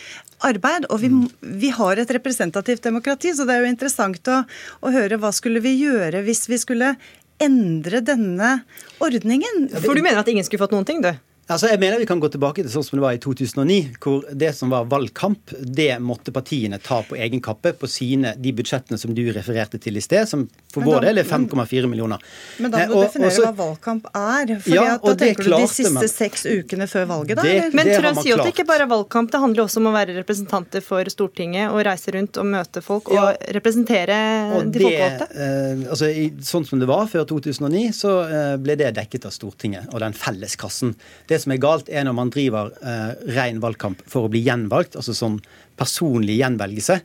[0.47, 0.87] arbeid.
[0.89, 1.11] Og vi,
[1.41, 4.41] vi, har et representativt demokrati, så det er jo interessant å,
[4.81, 6.95] å, høre hva skulle vi gjøre hvis vi skulle
[7.41, 8.55] endre denne
[9.01, 9.67] ordningen.
[9.77, 11.13] For du mener at ingen skulle fått noen ting, du?
[11.51, 14.23] Altså, jeg mener Vi kan gå tilbake til sånn som det var i 2009, hvor
[14.31, 18.99] det som var valgkamp, det måtte partiene ta på egen kappe på sine, de budsjettene
[19.01, 22.21] som du refererte til i sted, som for vår del er 5,4 millioner.
[22.61, 24.53] Men da må du og, definere også, hva valgkamp er.
[24.63, 26.07] For ja, da tenker du de siste man.
[26.11, 27.45] seks ukene før valget, da?
[27.47, 29.95] Det, men Trønd sier at det ikke bare er valgkamp, det handler også om å
[29.95, 34.19] være representanter for Stortinget og reise rundt og møte folk ja, og representere
[34.55, 35.29] og de folkevalgte?
[35.35, 36.11] Eh, altså,
[36.47, 40.15] sånn som det var før 2009, så eh, ble det dekket av Stortinget og den
[40.17, 40.95] felleskassen.
[41.29, 44.97] Det som er galt, er når man driver eh, ren valgkamp for å bli gjenvalgt,
[44.99, 45.41] altså sånn
[45.79, 47.01] personlig gjenvelgelse.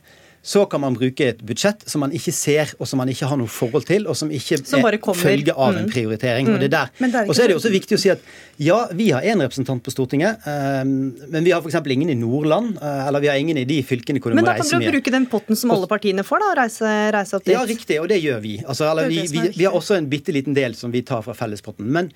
[0.47, 3.35] Så kan man bruke et budsjett som man ikke ser, og som man ikke har
[3.39, 5.89] noe forhold til, og som ikke som er følge av en mm.
[5.91, 6.47] prioritering.
[6.47, 6.53] Mm.
[6.53, 6.93] Og det der.
[7.25, 8.23] Og så er det også viktig å si at
[8.63, 11.75] ja, vi har én representant på Stortinget, um, men vi har f.eks.
[11.91, 14.55] ingen i Nordland, uh, eller vi har ingen i de fylkene hvor du må reise
[14.55, 14.55] mye.
[14.55, 17.43] Men da kan du bruke den potten som alle partiene får, da, reise, reise opp
[17.43, 17.55] dit?
[17.57, 18.55] Ja, riktig, og det gjør vi.
[18.63, 21.35] Altså, eller, vi, vi, vi, har også en bitte liten del som vi tar fra
[21.35, 21.91] fellespotten.
[21.91, 22.13] Men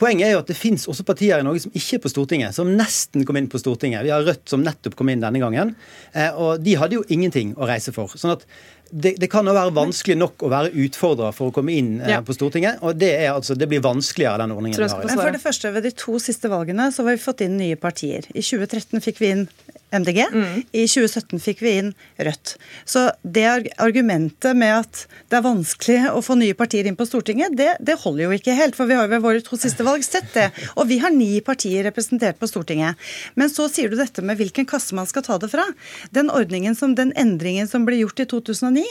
[0.00, 2.56] Poenget er jo at det fins også partier i Norge som ikke er på Stortinget,
[2.56, 4.02] som nesten kom inn på Stortinget.
[4.06, 5.74] Vi har Rødt som nettopp kom inn denne gangen.
[6.12, 8.10] Eh, og de hadde jo ingenting å reise for.
[8.18, 8.46] sånn at
[8.90, 12.14] det, det, kan jo være vanskelig nok å være utfordra for å komme inn eh,
[12.14, 12.20] ja.
[12.24, 12.82] på Stortinget.
[12.84, 15.06] Og det, er altså, det blir vanskeligere, den ordningen vi har.
[15.08, 17.78] Men for det første, Ved de to siste valgene så har vi fått inn nye
[17.80, 18.28] partier.
[18.34, 19.48] I 2013 fikk vi inn
[19.94, 20.26] MDG.
[20.32, 20.62] Mm.
[20.72, 22.54] I 2017 fikk vi inn Rødt.
[22.84, 23.46] Så det
[23.82, 27.98] argumentet med at det er vanskelig å få nye partier inn på Stortinget, det, det
[28.02, 28.78] holder jo ikke helt.
[28.78, 30.48] For vi har jo ved våre to siste valg sett det.
[30.78, 32.98] Og vi har ni partier representert på Stortinget.
[33.38, 35.66] Men så sier du dette med hvilken kasse man skal ta det fra.
[36.14, 38.83] Den ordningen som, den endringen som ble gjort i 2009,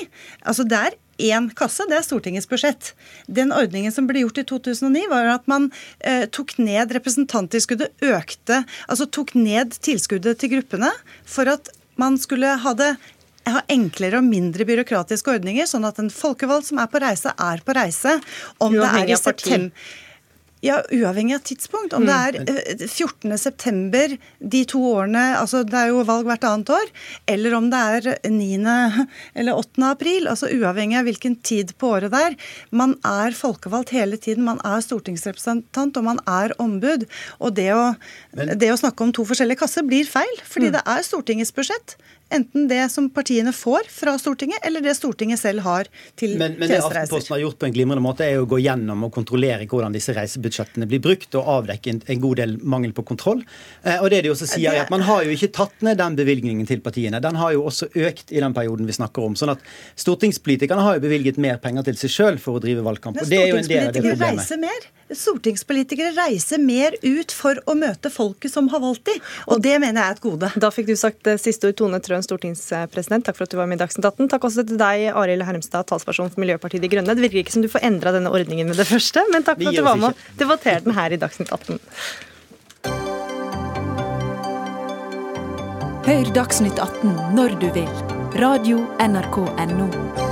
[0.43, 2.93] altså det er én kasse, det er Stortingets budsjett.
[3.27, 5.69] Den ordningen som ble gjort i 2009, var at man
[5.99, 10.89] eh, tok ned representanttilskuddet, økte Altså tok ned tilskuddet til gruppene
[11.25, 11.69] for at
[12.01, 12.95] man skulle ha det
[13.43, 17.63] ha enklere og mindre byråkratiske ordninger, sånn at en folkevalgt som er på reise, er
[17.65, 18.15] på reise.
[18.63, 19.91] Om det er i september
[20.63, 21.93] ja, Uavhengig av tidspunkt.
[21.93, 22.47] Om det mm.
[22.47, 23.37] er 14.9.
[23.37, 26.91] september, de to årene altså Det er jo valg hvert annet år.
[27.33, 28.47] Eller om det er 9.
[29.41, 29.83] eller 8.
[29.89, 30.29] april.
[30.31, 32.37] altså Uavhengig av hvilken tid på året det er.
[32.71, 34.47] Man er folkevalgt hele tiden.
[34.47, 37.07] Man er stortingsrepresentant, og man er ombud.
[37.43, 37.89] Og det å,
[38.31, 40.77] det å snakke om to forskjellige kasser blir feil, fordi mm.
[40.77, 41.97] det er Stortingets budsjett.
[42.33, 46.71] Enten det som partiene får fra Stortinget, eller det Stortinget selv har til men, men
[46.71, 49.93] det Aftenposten har gjort på en glimrende måte, er å gå gjennom og kontrollere hvordan
[49.93, 53.43] disse reisebudsjettene blir brukt, og avdekke en, en god del mangel på kontroll.
[53.83, 56.17] Eh, og det de også sier, er at Man har jo ikke tatt ned den
[56.17, 57.21] bevilgningen til partiene.
[57.23, 59.37] Den har jo også økt i den perioden vi snakker om.
[59.37, 59.61] sånn at
[59.99, 63.21] Stortingspolitikerne har jo bevilget mer penger til seg sjøl for å drive valgkamp.
[63.21, 64.41] og det er jo en del av det problemet.
[64.41, 64.91] Reiser mer.
[65.17, 69.21] Stortingspolitikere reiser mer ut for å møte folket som har valgt dem.
[69.47, 70.51] Og det mener jeg er et gode.
[70.59, 73.25] Da fikk du sagt siste ord, Tone Trøen, stortingspresident.
[73.27, 74.31] Takk for at du var med i Dagsnytt 18.
[74.33, 77.15] Takk også til deg, Arild Hermstad, talsperson for Miljøpartiet De Grønne.
[77.15, 79.71] Det virker ikke som du får endra denne ordningen med det første, men takk for
[79.71, 81.79] at du var med og debatterte den her i Dagsnytt 18.
[86.03, 87.89] Hør Dagsnytt 18 når du vil.
[88.41, 90.22] Radio NRK Radio.nrk.no.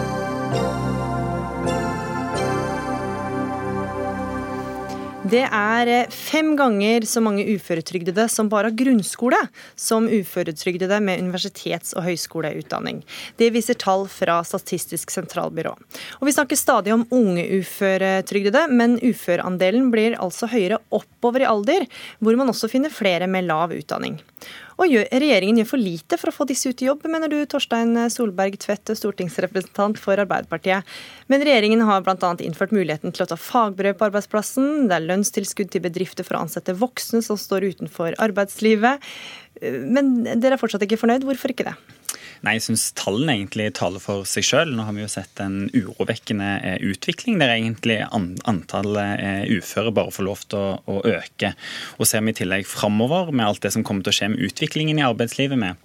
[5.31, 9.37] Det er eh, fem ganger så mange uføretrygdede som bare har grunnskole,
[9.79, 12.99] som uføretrygdede med universitets- og høyskoleutdanning.
[13.39, 15.71] Det viser tall fra Statistisk sentralbyrå.
[16.19, 21.87] Og Vi snakker stadig om unge uføretrygdede, men uføreandelen blir altså høyere oppover i alder,
[22.19, 24.19] hvor man også finner flere med lav utdanning.
[24.81, 27.93] Og regjeringen gjør for lite for å få disse ut i jobb, mener du Torstein
[28.09, 30.87] Solberg Tvedt, stortingsrepresentant for Arbeiderpartiet.
[31.29, 32.31] Men regjeringen har bl.a.
[32.41, 34.87] innført muligheten til å ta fagbrev på arbeidsplassen.
[34.89, 39.05] Det er lønnstilskudd til bedrifter for å ansette voksne som står utenfor arbeidslivet.
[39.61, 41.29] Men dere er fortsatt ikke fornøyd.
[41.29, 41.77] Hvorfor ikke det?
[42.41, 44.71] Nei, jeg syns tallene egentlig taler for seg sjøl.
[44.73, 50.13] Nå har vi jo sett en urovekkende eh, utvikling der egentlig antallet eh, uføre bare
[50.15, 51.53] får lov til å, å øke.
[51.99, 54.41] Og ser vi i tillegg framover med alt det som kommer til å skje med
[54.49, 55.77] utviklingen i arbeidslivet, med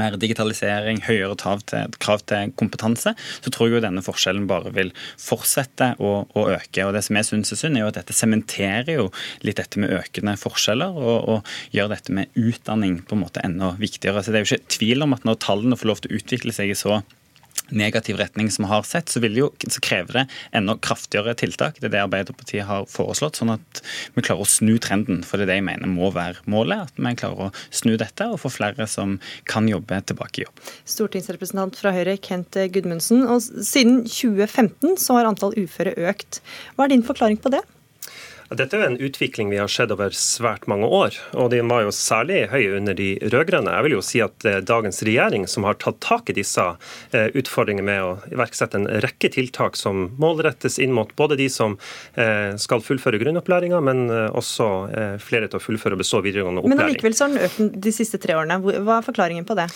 [0.00, 4.72] mer digitalisering, høyere krav til, krav til, kompetanse, så tror jeg jo denne forskjellen bare
[4.76, 6.86] vil fortsette å, å øke.
[6.86, 9.10] Og Det som jeg syns er synd, er jo at dette sementerer jo
[9.46, 13.74] litt dette med økende forskjeller, og, og, gjør dette med utdanning på en måte enda
[13.80, 14.22] viktigere.
[14.22, 16.54] Så Det er jo ikke tvil om at når tallene får lov til å utvikle
[16.56, 17.00] seg i så
[17.68, 20.24] negativ retning som vi har sett, så, jo, så krever det
[20.56, 21.80] enda kraftigere tiltak.
[21.80, 23.82] Det er det Arbeiderpartiet har foreslått, sånn at
[24.14, 25.22] vi klarer å snu trenden.
[25.26, 26.90] For det er det jeg mener må være målet.
[26.90, 30.66] At vi klarer å snu dette og få flere som kan jobbe, tilbake i jobb.
[30.88, 33.24] Stortingsrepresentant fra Høyre, Kent Gudmundsen.
[33.30, 36.42] Og siden 2015 så har antall uføre økt.
[36.76, 37.64] Hva er din forklaring på det?
[38.46, 41.82] Dette er jo en utvikling vi har sett over svært mange år, og de var
[41.82, 43.72] jo særlig høy under de rød-grønne.
[43.74, 46.62] Jeg vil jo si at det er dagens regjering som har tatt tak i disse
[46.62, 51.74] eh, utfordringene med å iverksette en rekke tiltak som målrettes inn mot både de som
[52.14, 54.68] eh, skal fullføre grunnopplæringa, men eh, også
[55.22, 56.78] flere til å fullføre og bestå videregående opplæring.
[56.78, 58.60] Men allikevel så har den økt de siste tre årene.
[58.62, 59.66] Hva er forklaringen på det?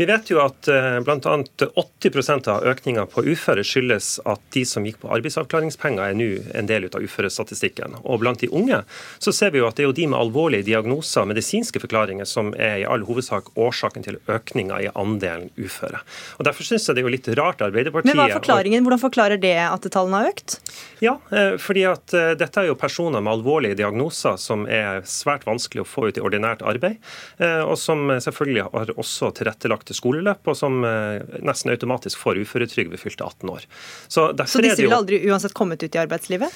[0.00, 0.66] Vi vet jo at
[1.04, 1.36] bl.a.
[1.84, 6.70] 80% av økninga på uføre skyldes at de som gikk på arbeidsavklaringspenger, er nå en
[6.70, 7.98] del av uførestatistikken.
[8.02, 8.82] Og blant de unge
[9.18, 12.52] så ser vi jo at det er jo de med alvorlige diagnoser, medisinske forklaringer, som
[12.54, 16.02] er i all hovedsak årsaken til økninga i andelen uføre.
[16.38, 18.84] Og Derfor syns jeg det er jo litt rart Arbeiderpartiet Men hva er forklaringen?
[18.84, 20.58] Hvordan forklarer det at tallene har økt?
[21.04, 25.46] Ja, eh, fordi at eh, dette er jo personer med alvorlige diagnoser som er svært
[25.48, 27.00] vanskelig å få ut i ordinært arbeid,
[27.38, 33.00] eh, og som selvfølgelig har også tilrettelagte skoleløp, og som nesten automatisk får uføretrygd ved
[33.00, 33.66] fylte 18 år.
[34.08, 36.52] Så, Så disse ville aldri uansett kommet ut i arbeidslivet?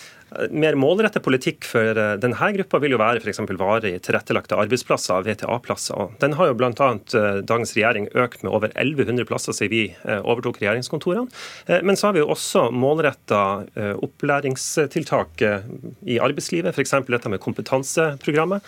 [0.51, 3.41] Mer målrettet politikk for eh, denne gruppa vil jo være f.eks.
[3.59, 6.13] varig tilrettelagte arbeidsplasser, VTA-plasser.
[6.21, 6.89] Den har jo bl.a.
[7.17, 11.29] Eh, dagens regjering økt med over 1100 plasser siden vi eh, overtok regjeringskontorene.
[11.85, 13.41] Men så har vi jo også målretta
[14.05, 15.43] opplæringstiltak
[16.09, 16.95] i arbeidslivet, f.eks.
[17.09, 18.65] dette med kompetanseprogrammet,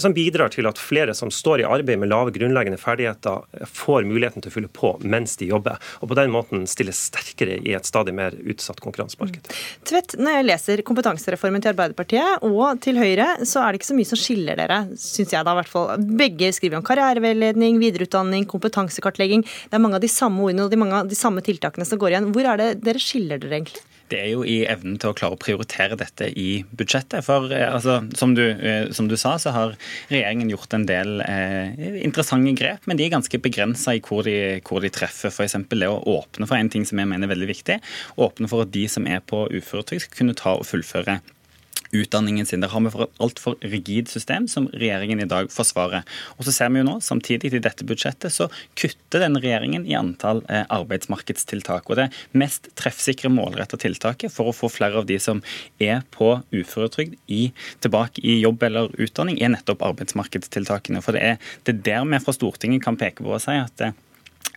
[0.00, 4.44] som bidrar til at flere som står i arbeid med lave grunnleggende ferdigheter, får muligheten
[4.44, 7.88] til å fylle på mens de jobber, og på den måten stilles sterkere i et
[7.88, 9.52] stadig mer utsatt konkurransemarked.
[9.88, 13.98] Tvedt, når jeg leser kompetansereformen til Arbeiderpartiet og til Høyre, så er det ikke så
[13.98, 16.06] mye som skiller dere, syns jeg da i hvert fall.
[16.18, 19.44] Begge skriver om karriereveiledning, videreutdanning, kompetansekartlegging.
[19.46, 22.00] Det er mange av de samme ordene og de mange av de samme tiltakene som
[22.00, 22.32] går igjen.
[22.34, 23.84] Hvor er det dere skiller dere egentlig?
[24.12, 27.24] Det er jo i evnen til å klare å prioritere dette i budsjettet.
[27.26, 29.76] For eh, altså, som, du, eh, som, du, sa, så har
[30.12, 34.36] regjeringen gjort en del eh, interessante grep, men de er ganske begrensa i hvor de,
[34.66, 35.32] hvor de treffer.
[35.32, 35.58] F.eks.
[35.70, 37.80] det å åpne for en ting som jeg mener er veldig viktig.
[38.20, 41.20] Åpne for at de som er på uføretrygd, skal kunne ta og fullføre
[41.96, 42.62] utdanningen sin.
[42.64, 46.06] Der har vi for et altfor rigid system som regjeringen i dag forsvarer.
[46.36, 49.96] Og så ser vi jo nå, samtidig i dette budsjettet, så kutter denne regjeringen i
[49.98, 51.88] antall eh, arbeidsmarkedstiltak.
[51.88, 55.42] Og det mest treffsikre målrettede tiltaket for å få flere av de som
[55.82, 57.16] er på uføretrygd
[57.84, 61.02] tilbake i jobb eller utdanning, er nettopp arbeidsmarkedstiltakene.
[61.04, 63.74] For det er, det er der vi fra Stortinget kan peke på og si at
[63.80, 63.92] det,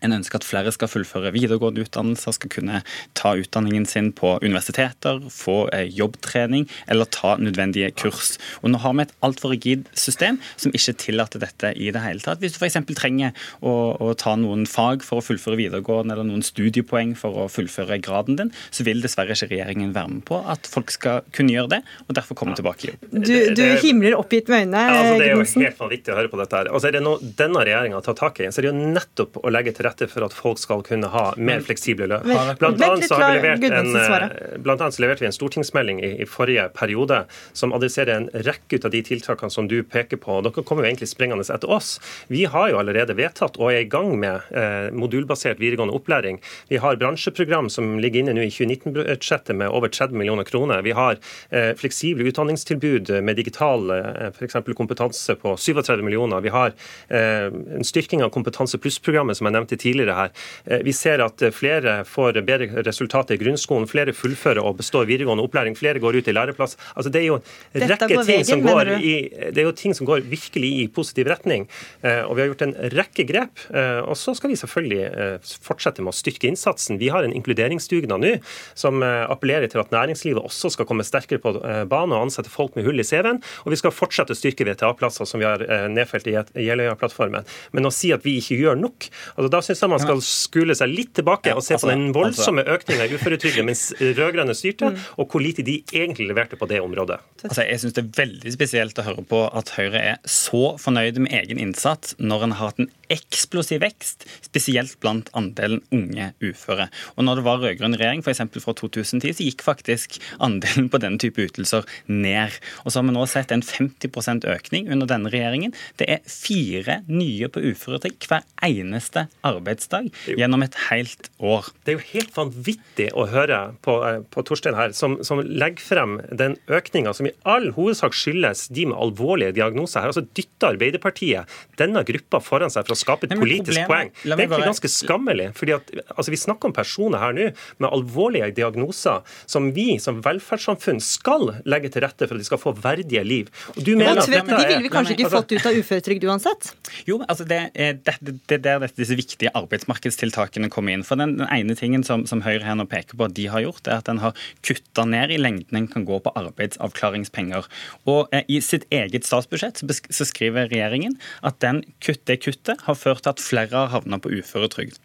[0.06, 2.82] en ønsker at flere skal fullføre videregående utdannelser, skal kunne
[3.18, 8.36] ta utdanningen sin på universiteter, få eh, jobbtrening eller ta nødvendige kurs.
[8.62, 12.24] Og Nå har vi et altfor rigid system som ikke tillater dette i det hele
[12.24, 12.42] tatt.
[12.42, 12.80] Hvis du f.eks.
[12.98, 17.48] trenger å, å, ta noen fag for å fullføre videregående eller noen studiepoeng for å
[17.52, 21.54] fullføre graden din, så vil dessverre ikke regjeringen være med på at folk skal kunne
[21.54, 23.08] gjøre det, og derfor komme tilbake i jobb.
[23.12, 24.82] Du, du himler oppgitt med øynene.
[24.82, 26.72] Ja, altså, det er jo helt vanvittig å høre på dette her.
[26.72, 29.54] Altså, er det noe denne regjeringa tar tak i, så er det jo nettopp å
[29.54, 32.26] legge til rette rette for at folk skal kunne ha mer fleksible løp.
[32.60, 36.02] Blant annet så har vi levert en, eh, blant annet så leverte vi en stortingsmelding
[36.04, 37.24] i, i, forrige periode
[37.58, 40.40] som adresserer en rekke ut av de tiltakene som du peker på.
[40.46, 42.00] Dere kommer jo egentlig springende etter oss.
[42.32, 46.40] Vi har jo allerede vedtatt og er i gang med eh, modulbasert videregående opplæring.
[46.72, 50.82] Vi har bransjeprogram som ligger inne nå i 2019-budsjettet med over 30 millioner kroner.
[50.86, 51.20] Vi har
[51.50, 54.60] eh, fleksible utdanningstilbud med digital eh, f.eks.
[54.78, 56.42] kompetanse på 37 millioner.
[56.42, 56.74] Vi har
[57.08, 60.34] eh, en styrking av Kompetanse pluss-programmet som jeg nevnte tidligere her.
[60.66, 65.08] Eh, vi ser at eh, flere får bedre resultater i grunnskolen, flere fullfører og består
[65.10, 66.78] videregående opplæring, flere går ut i læreplass.
[66.96, 69.14] Altså, det er jo en rekke ting som går i,
[69.52, 71.68] det er jo ting som går virkelig i positiv retning.
[72.06, 73.66] Eh, og vi har gjort en rekke grep.
[73.72, 77.00] Og så skal vi selvfølgelig fortsette med å styrke innsatsen.
[77.02, 78.32] Vi har en inkluderingsdugnad nå
[78.78, 81.54] som appellerer til at næringslivet også skal komme sterkere på
[81.90, 83.42] banen og ansette folk med hull i CV-en.
[83.66, 86.36] Og vi skal fortsette å styrke VTA-plasser som vi har nedfelt i
[86.68, 87.48] Jeløya-plattformen.
[87.76, 90.76] Men å si at vi ikke gjør nok, altså da syns jeg man skal skule
[90.78, 93.84] seg litt tilbake og se på altså, den voldsomme altså- økninga i uføretrygden mens
[94.20, 95.04] rød-grønne styrte, mm.
[95.18, 97.22] og hvor lite de egentlig leverte på det området.
[97.44, 101.22] Altså, jeg syns det er veldig spesielt å høre på at Høyre er så fornøyd
[101.24, 106.88] med egen innsats når en har hatt en eksplosiv vekst, spesielt blant andelen unge uføre.
[107.18, 108.44] Og når det var rød-grønn regjering, f.eks.
[108.64, 112.56] fra 2010, så gikk faktisk andelen på denne type ytelser ned.
[112.86, 115.76] Og så har vi nå sett en 50% økning under denne regjeringen.
[116.00, 119.28] Det er fire nye på uføretrygd hver eneste
[119.62, 121.70] arbeidsdag gjennom et helt år.
[121.86, 125.82] Det er jo helt vanvittig å høre på, eh, på Torstein her, som, som, legger
[125.84, 130.02] frem den økninga som i all hovedsak skyldes de med alvorlige diagnoser.
[130.04, 131.50] Her altså dytter Arbeiderpartiet
[131.80, 134.12] denne gruppa foran seg for å skape et politisk poeng.
[134.24, 135.50] Det er egentlig ganske skammelig.
[135.58, 137.50] fordi at, altså, Vi snakker om personer her nå
[137.82, 142.62] med alvorlige diagnoser som vi som velferdssamfunn skal legge til rette for at de skal
[142.62, 143.50] få verdige liv.
[143.76, 146.28] Og du mener at dette er, De ville vi kanskje ikke fått ut av uføretrygd
[146.30, 146.72] uansett?
[147.10, 151.06] Jo, altså det er det, det, det, det disse viktige arbeidsmarkedstiltakene kommer inn.
[151.08, 153.66] For den, den ene tingen som, som, Høyre her nå peker på at de har
[153.66, 157.70] gjort, er at den har kutta ned i lengden en kan gå på arbeidsavklaringspenger.
[158.10, 162.98] Og eh, I sitt eget statsbudsjett så skriver regjeringen at den kutt, det kuttet har
[162.98, 165.00] ført til at flere har havna på uføretrygd.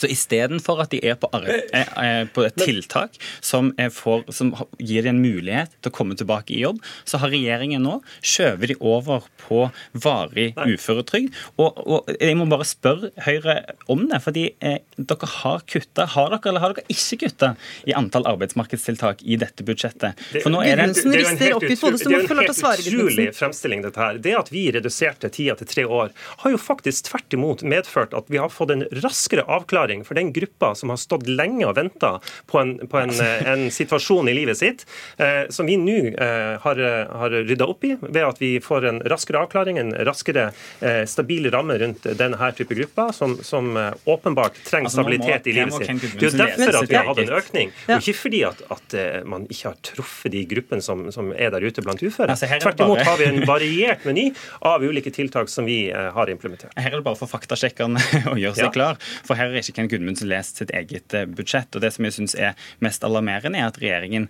[0.00, 5.04] Så istedenfor at de er på, eh, eh, på et tiltak som, for, som, gir
[5.06, 8.76] dem en mulighet til å komme tilbake i jobb, så har regjeringen nå skjøvet de
[8.80, 11.34] over på varig uføretrygd.
[11.60, 13.56] Og, og, jeg må bare spørre Høyre
[13.92, 16.06] om det, fordi eh, dere har kutta.
[16.14, 17.52] Har dere eller har dere ikke kutta
[17.88, 20.20] i antall arbeidsmarkedstiltak i dette budsjettet?
[20.40, 24.20] For nå er det, det, er en helt utrolig fremstilling, dette her.
[24.22, 26.12] Det at vi reduserte tida til tre år,
[26.44, 30.14] har jo faktisk tvert imot medført at vi har fått en raskere avklaring forklaring for
[30.14, 34.28] den gruppa som har stått lenge og venta på, en, på en, eh, en, situasjon
[34.28, 34.86] i livet sitt,
[35.18, 36.78] eh, som vi nå eh, har,
[37.10, 41.50] har rydda opp i ved at vi får en raskere avklaring, en raskere eh, stabil
[41.50, 45.74] ramme rundt denne type grupper, som, som eh, åpenbart trenger altså, stabilitet må, i livet
[45.78, 46.20] sitt.
[46.20, 48.98] Det er jo derfor at vi har hatt en økning, og ikke fordi at, at
[48.98, 52.32] eh, man ikke har truffet de gruppene som, som er der ute blant uføre.
[52.34, 54.28] Altså, Tvert imot har vi en variert meny
[54.68, 56.72] av ulike tiltak som vi har implementert.
[56.78, 58.02] Her er det bare for faktasjekkerne
[58.32, 58.72] å gjøre seg ja.
[58.74, 61.70] klar, for her er ikke Ken Gudmundsen lest sitt eget eh, budsjett.
[61.74, 64.28] og Det som jeg syns er mest alarmerende, er at regjeringen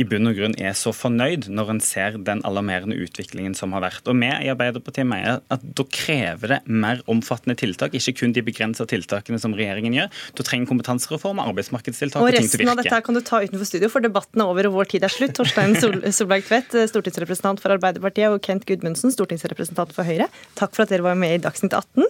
[0.00, 3.84] i bunn og grunn er så fornøyd når en ser den alarmerende utviklingen som har
[3.86, 4.06] vært.
[4.10, 8.44] Og Vi i Arbeiderpartiet mener at da krever det mer omfattende tiltak, ikke kun de
[8.44, 10.10] begrensa tiltakene som regjeringen gjør.
[10.38, 12.66] Da trenger kompetansereform og arbeidsmarkedstiltak og ting til å virke.
[12.66, 15.06] Resten av dette kan du ta utenfor studio, for debatten er over og vår tid
[15.06, 15.34] er slutt.
[15.38, 20.28] Torstein Sol Solberg Tvedt, stortingsrepresentant for Arbeiderpartiet, og Kent Gudmundsen, stortingsrepresentant for Høyre.
[20.58, 22.06] Takk for at dere var med i Dagsnytt 18,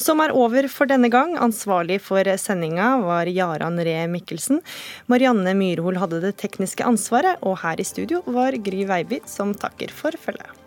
[0.00, 1.36] som er over for denne gang.
[1.40, 4.62] Ansvarlig for for sendinga var Jaran Ree Mikkelsen.
[5.12, 9.92] Marianne Myrhol hadde det tekniske ansvaret, og her i studio var Gry Veiby, som takker
[9.92, 10.63] for følget.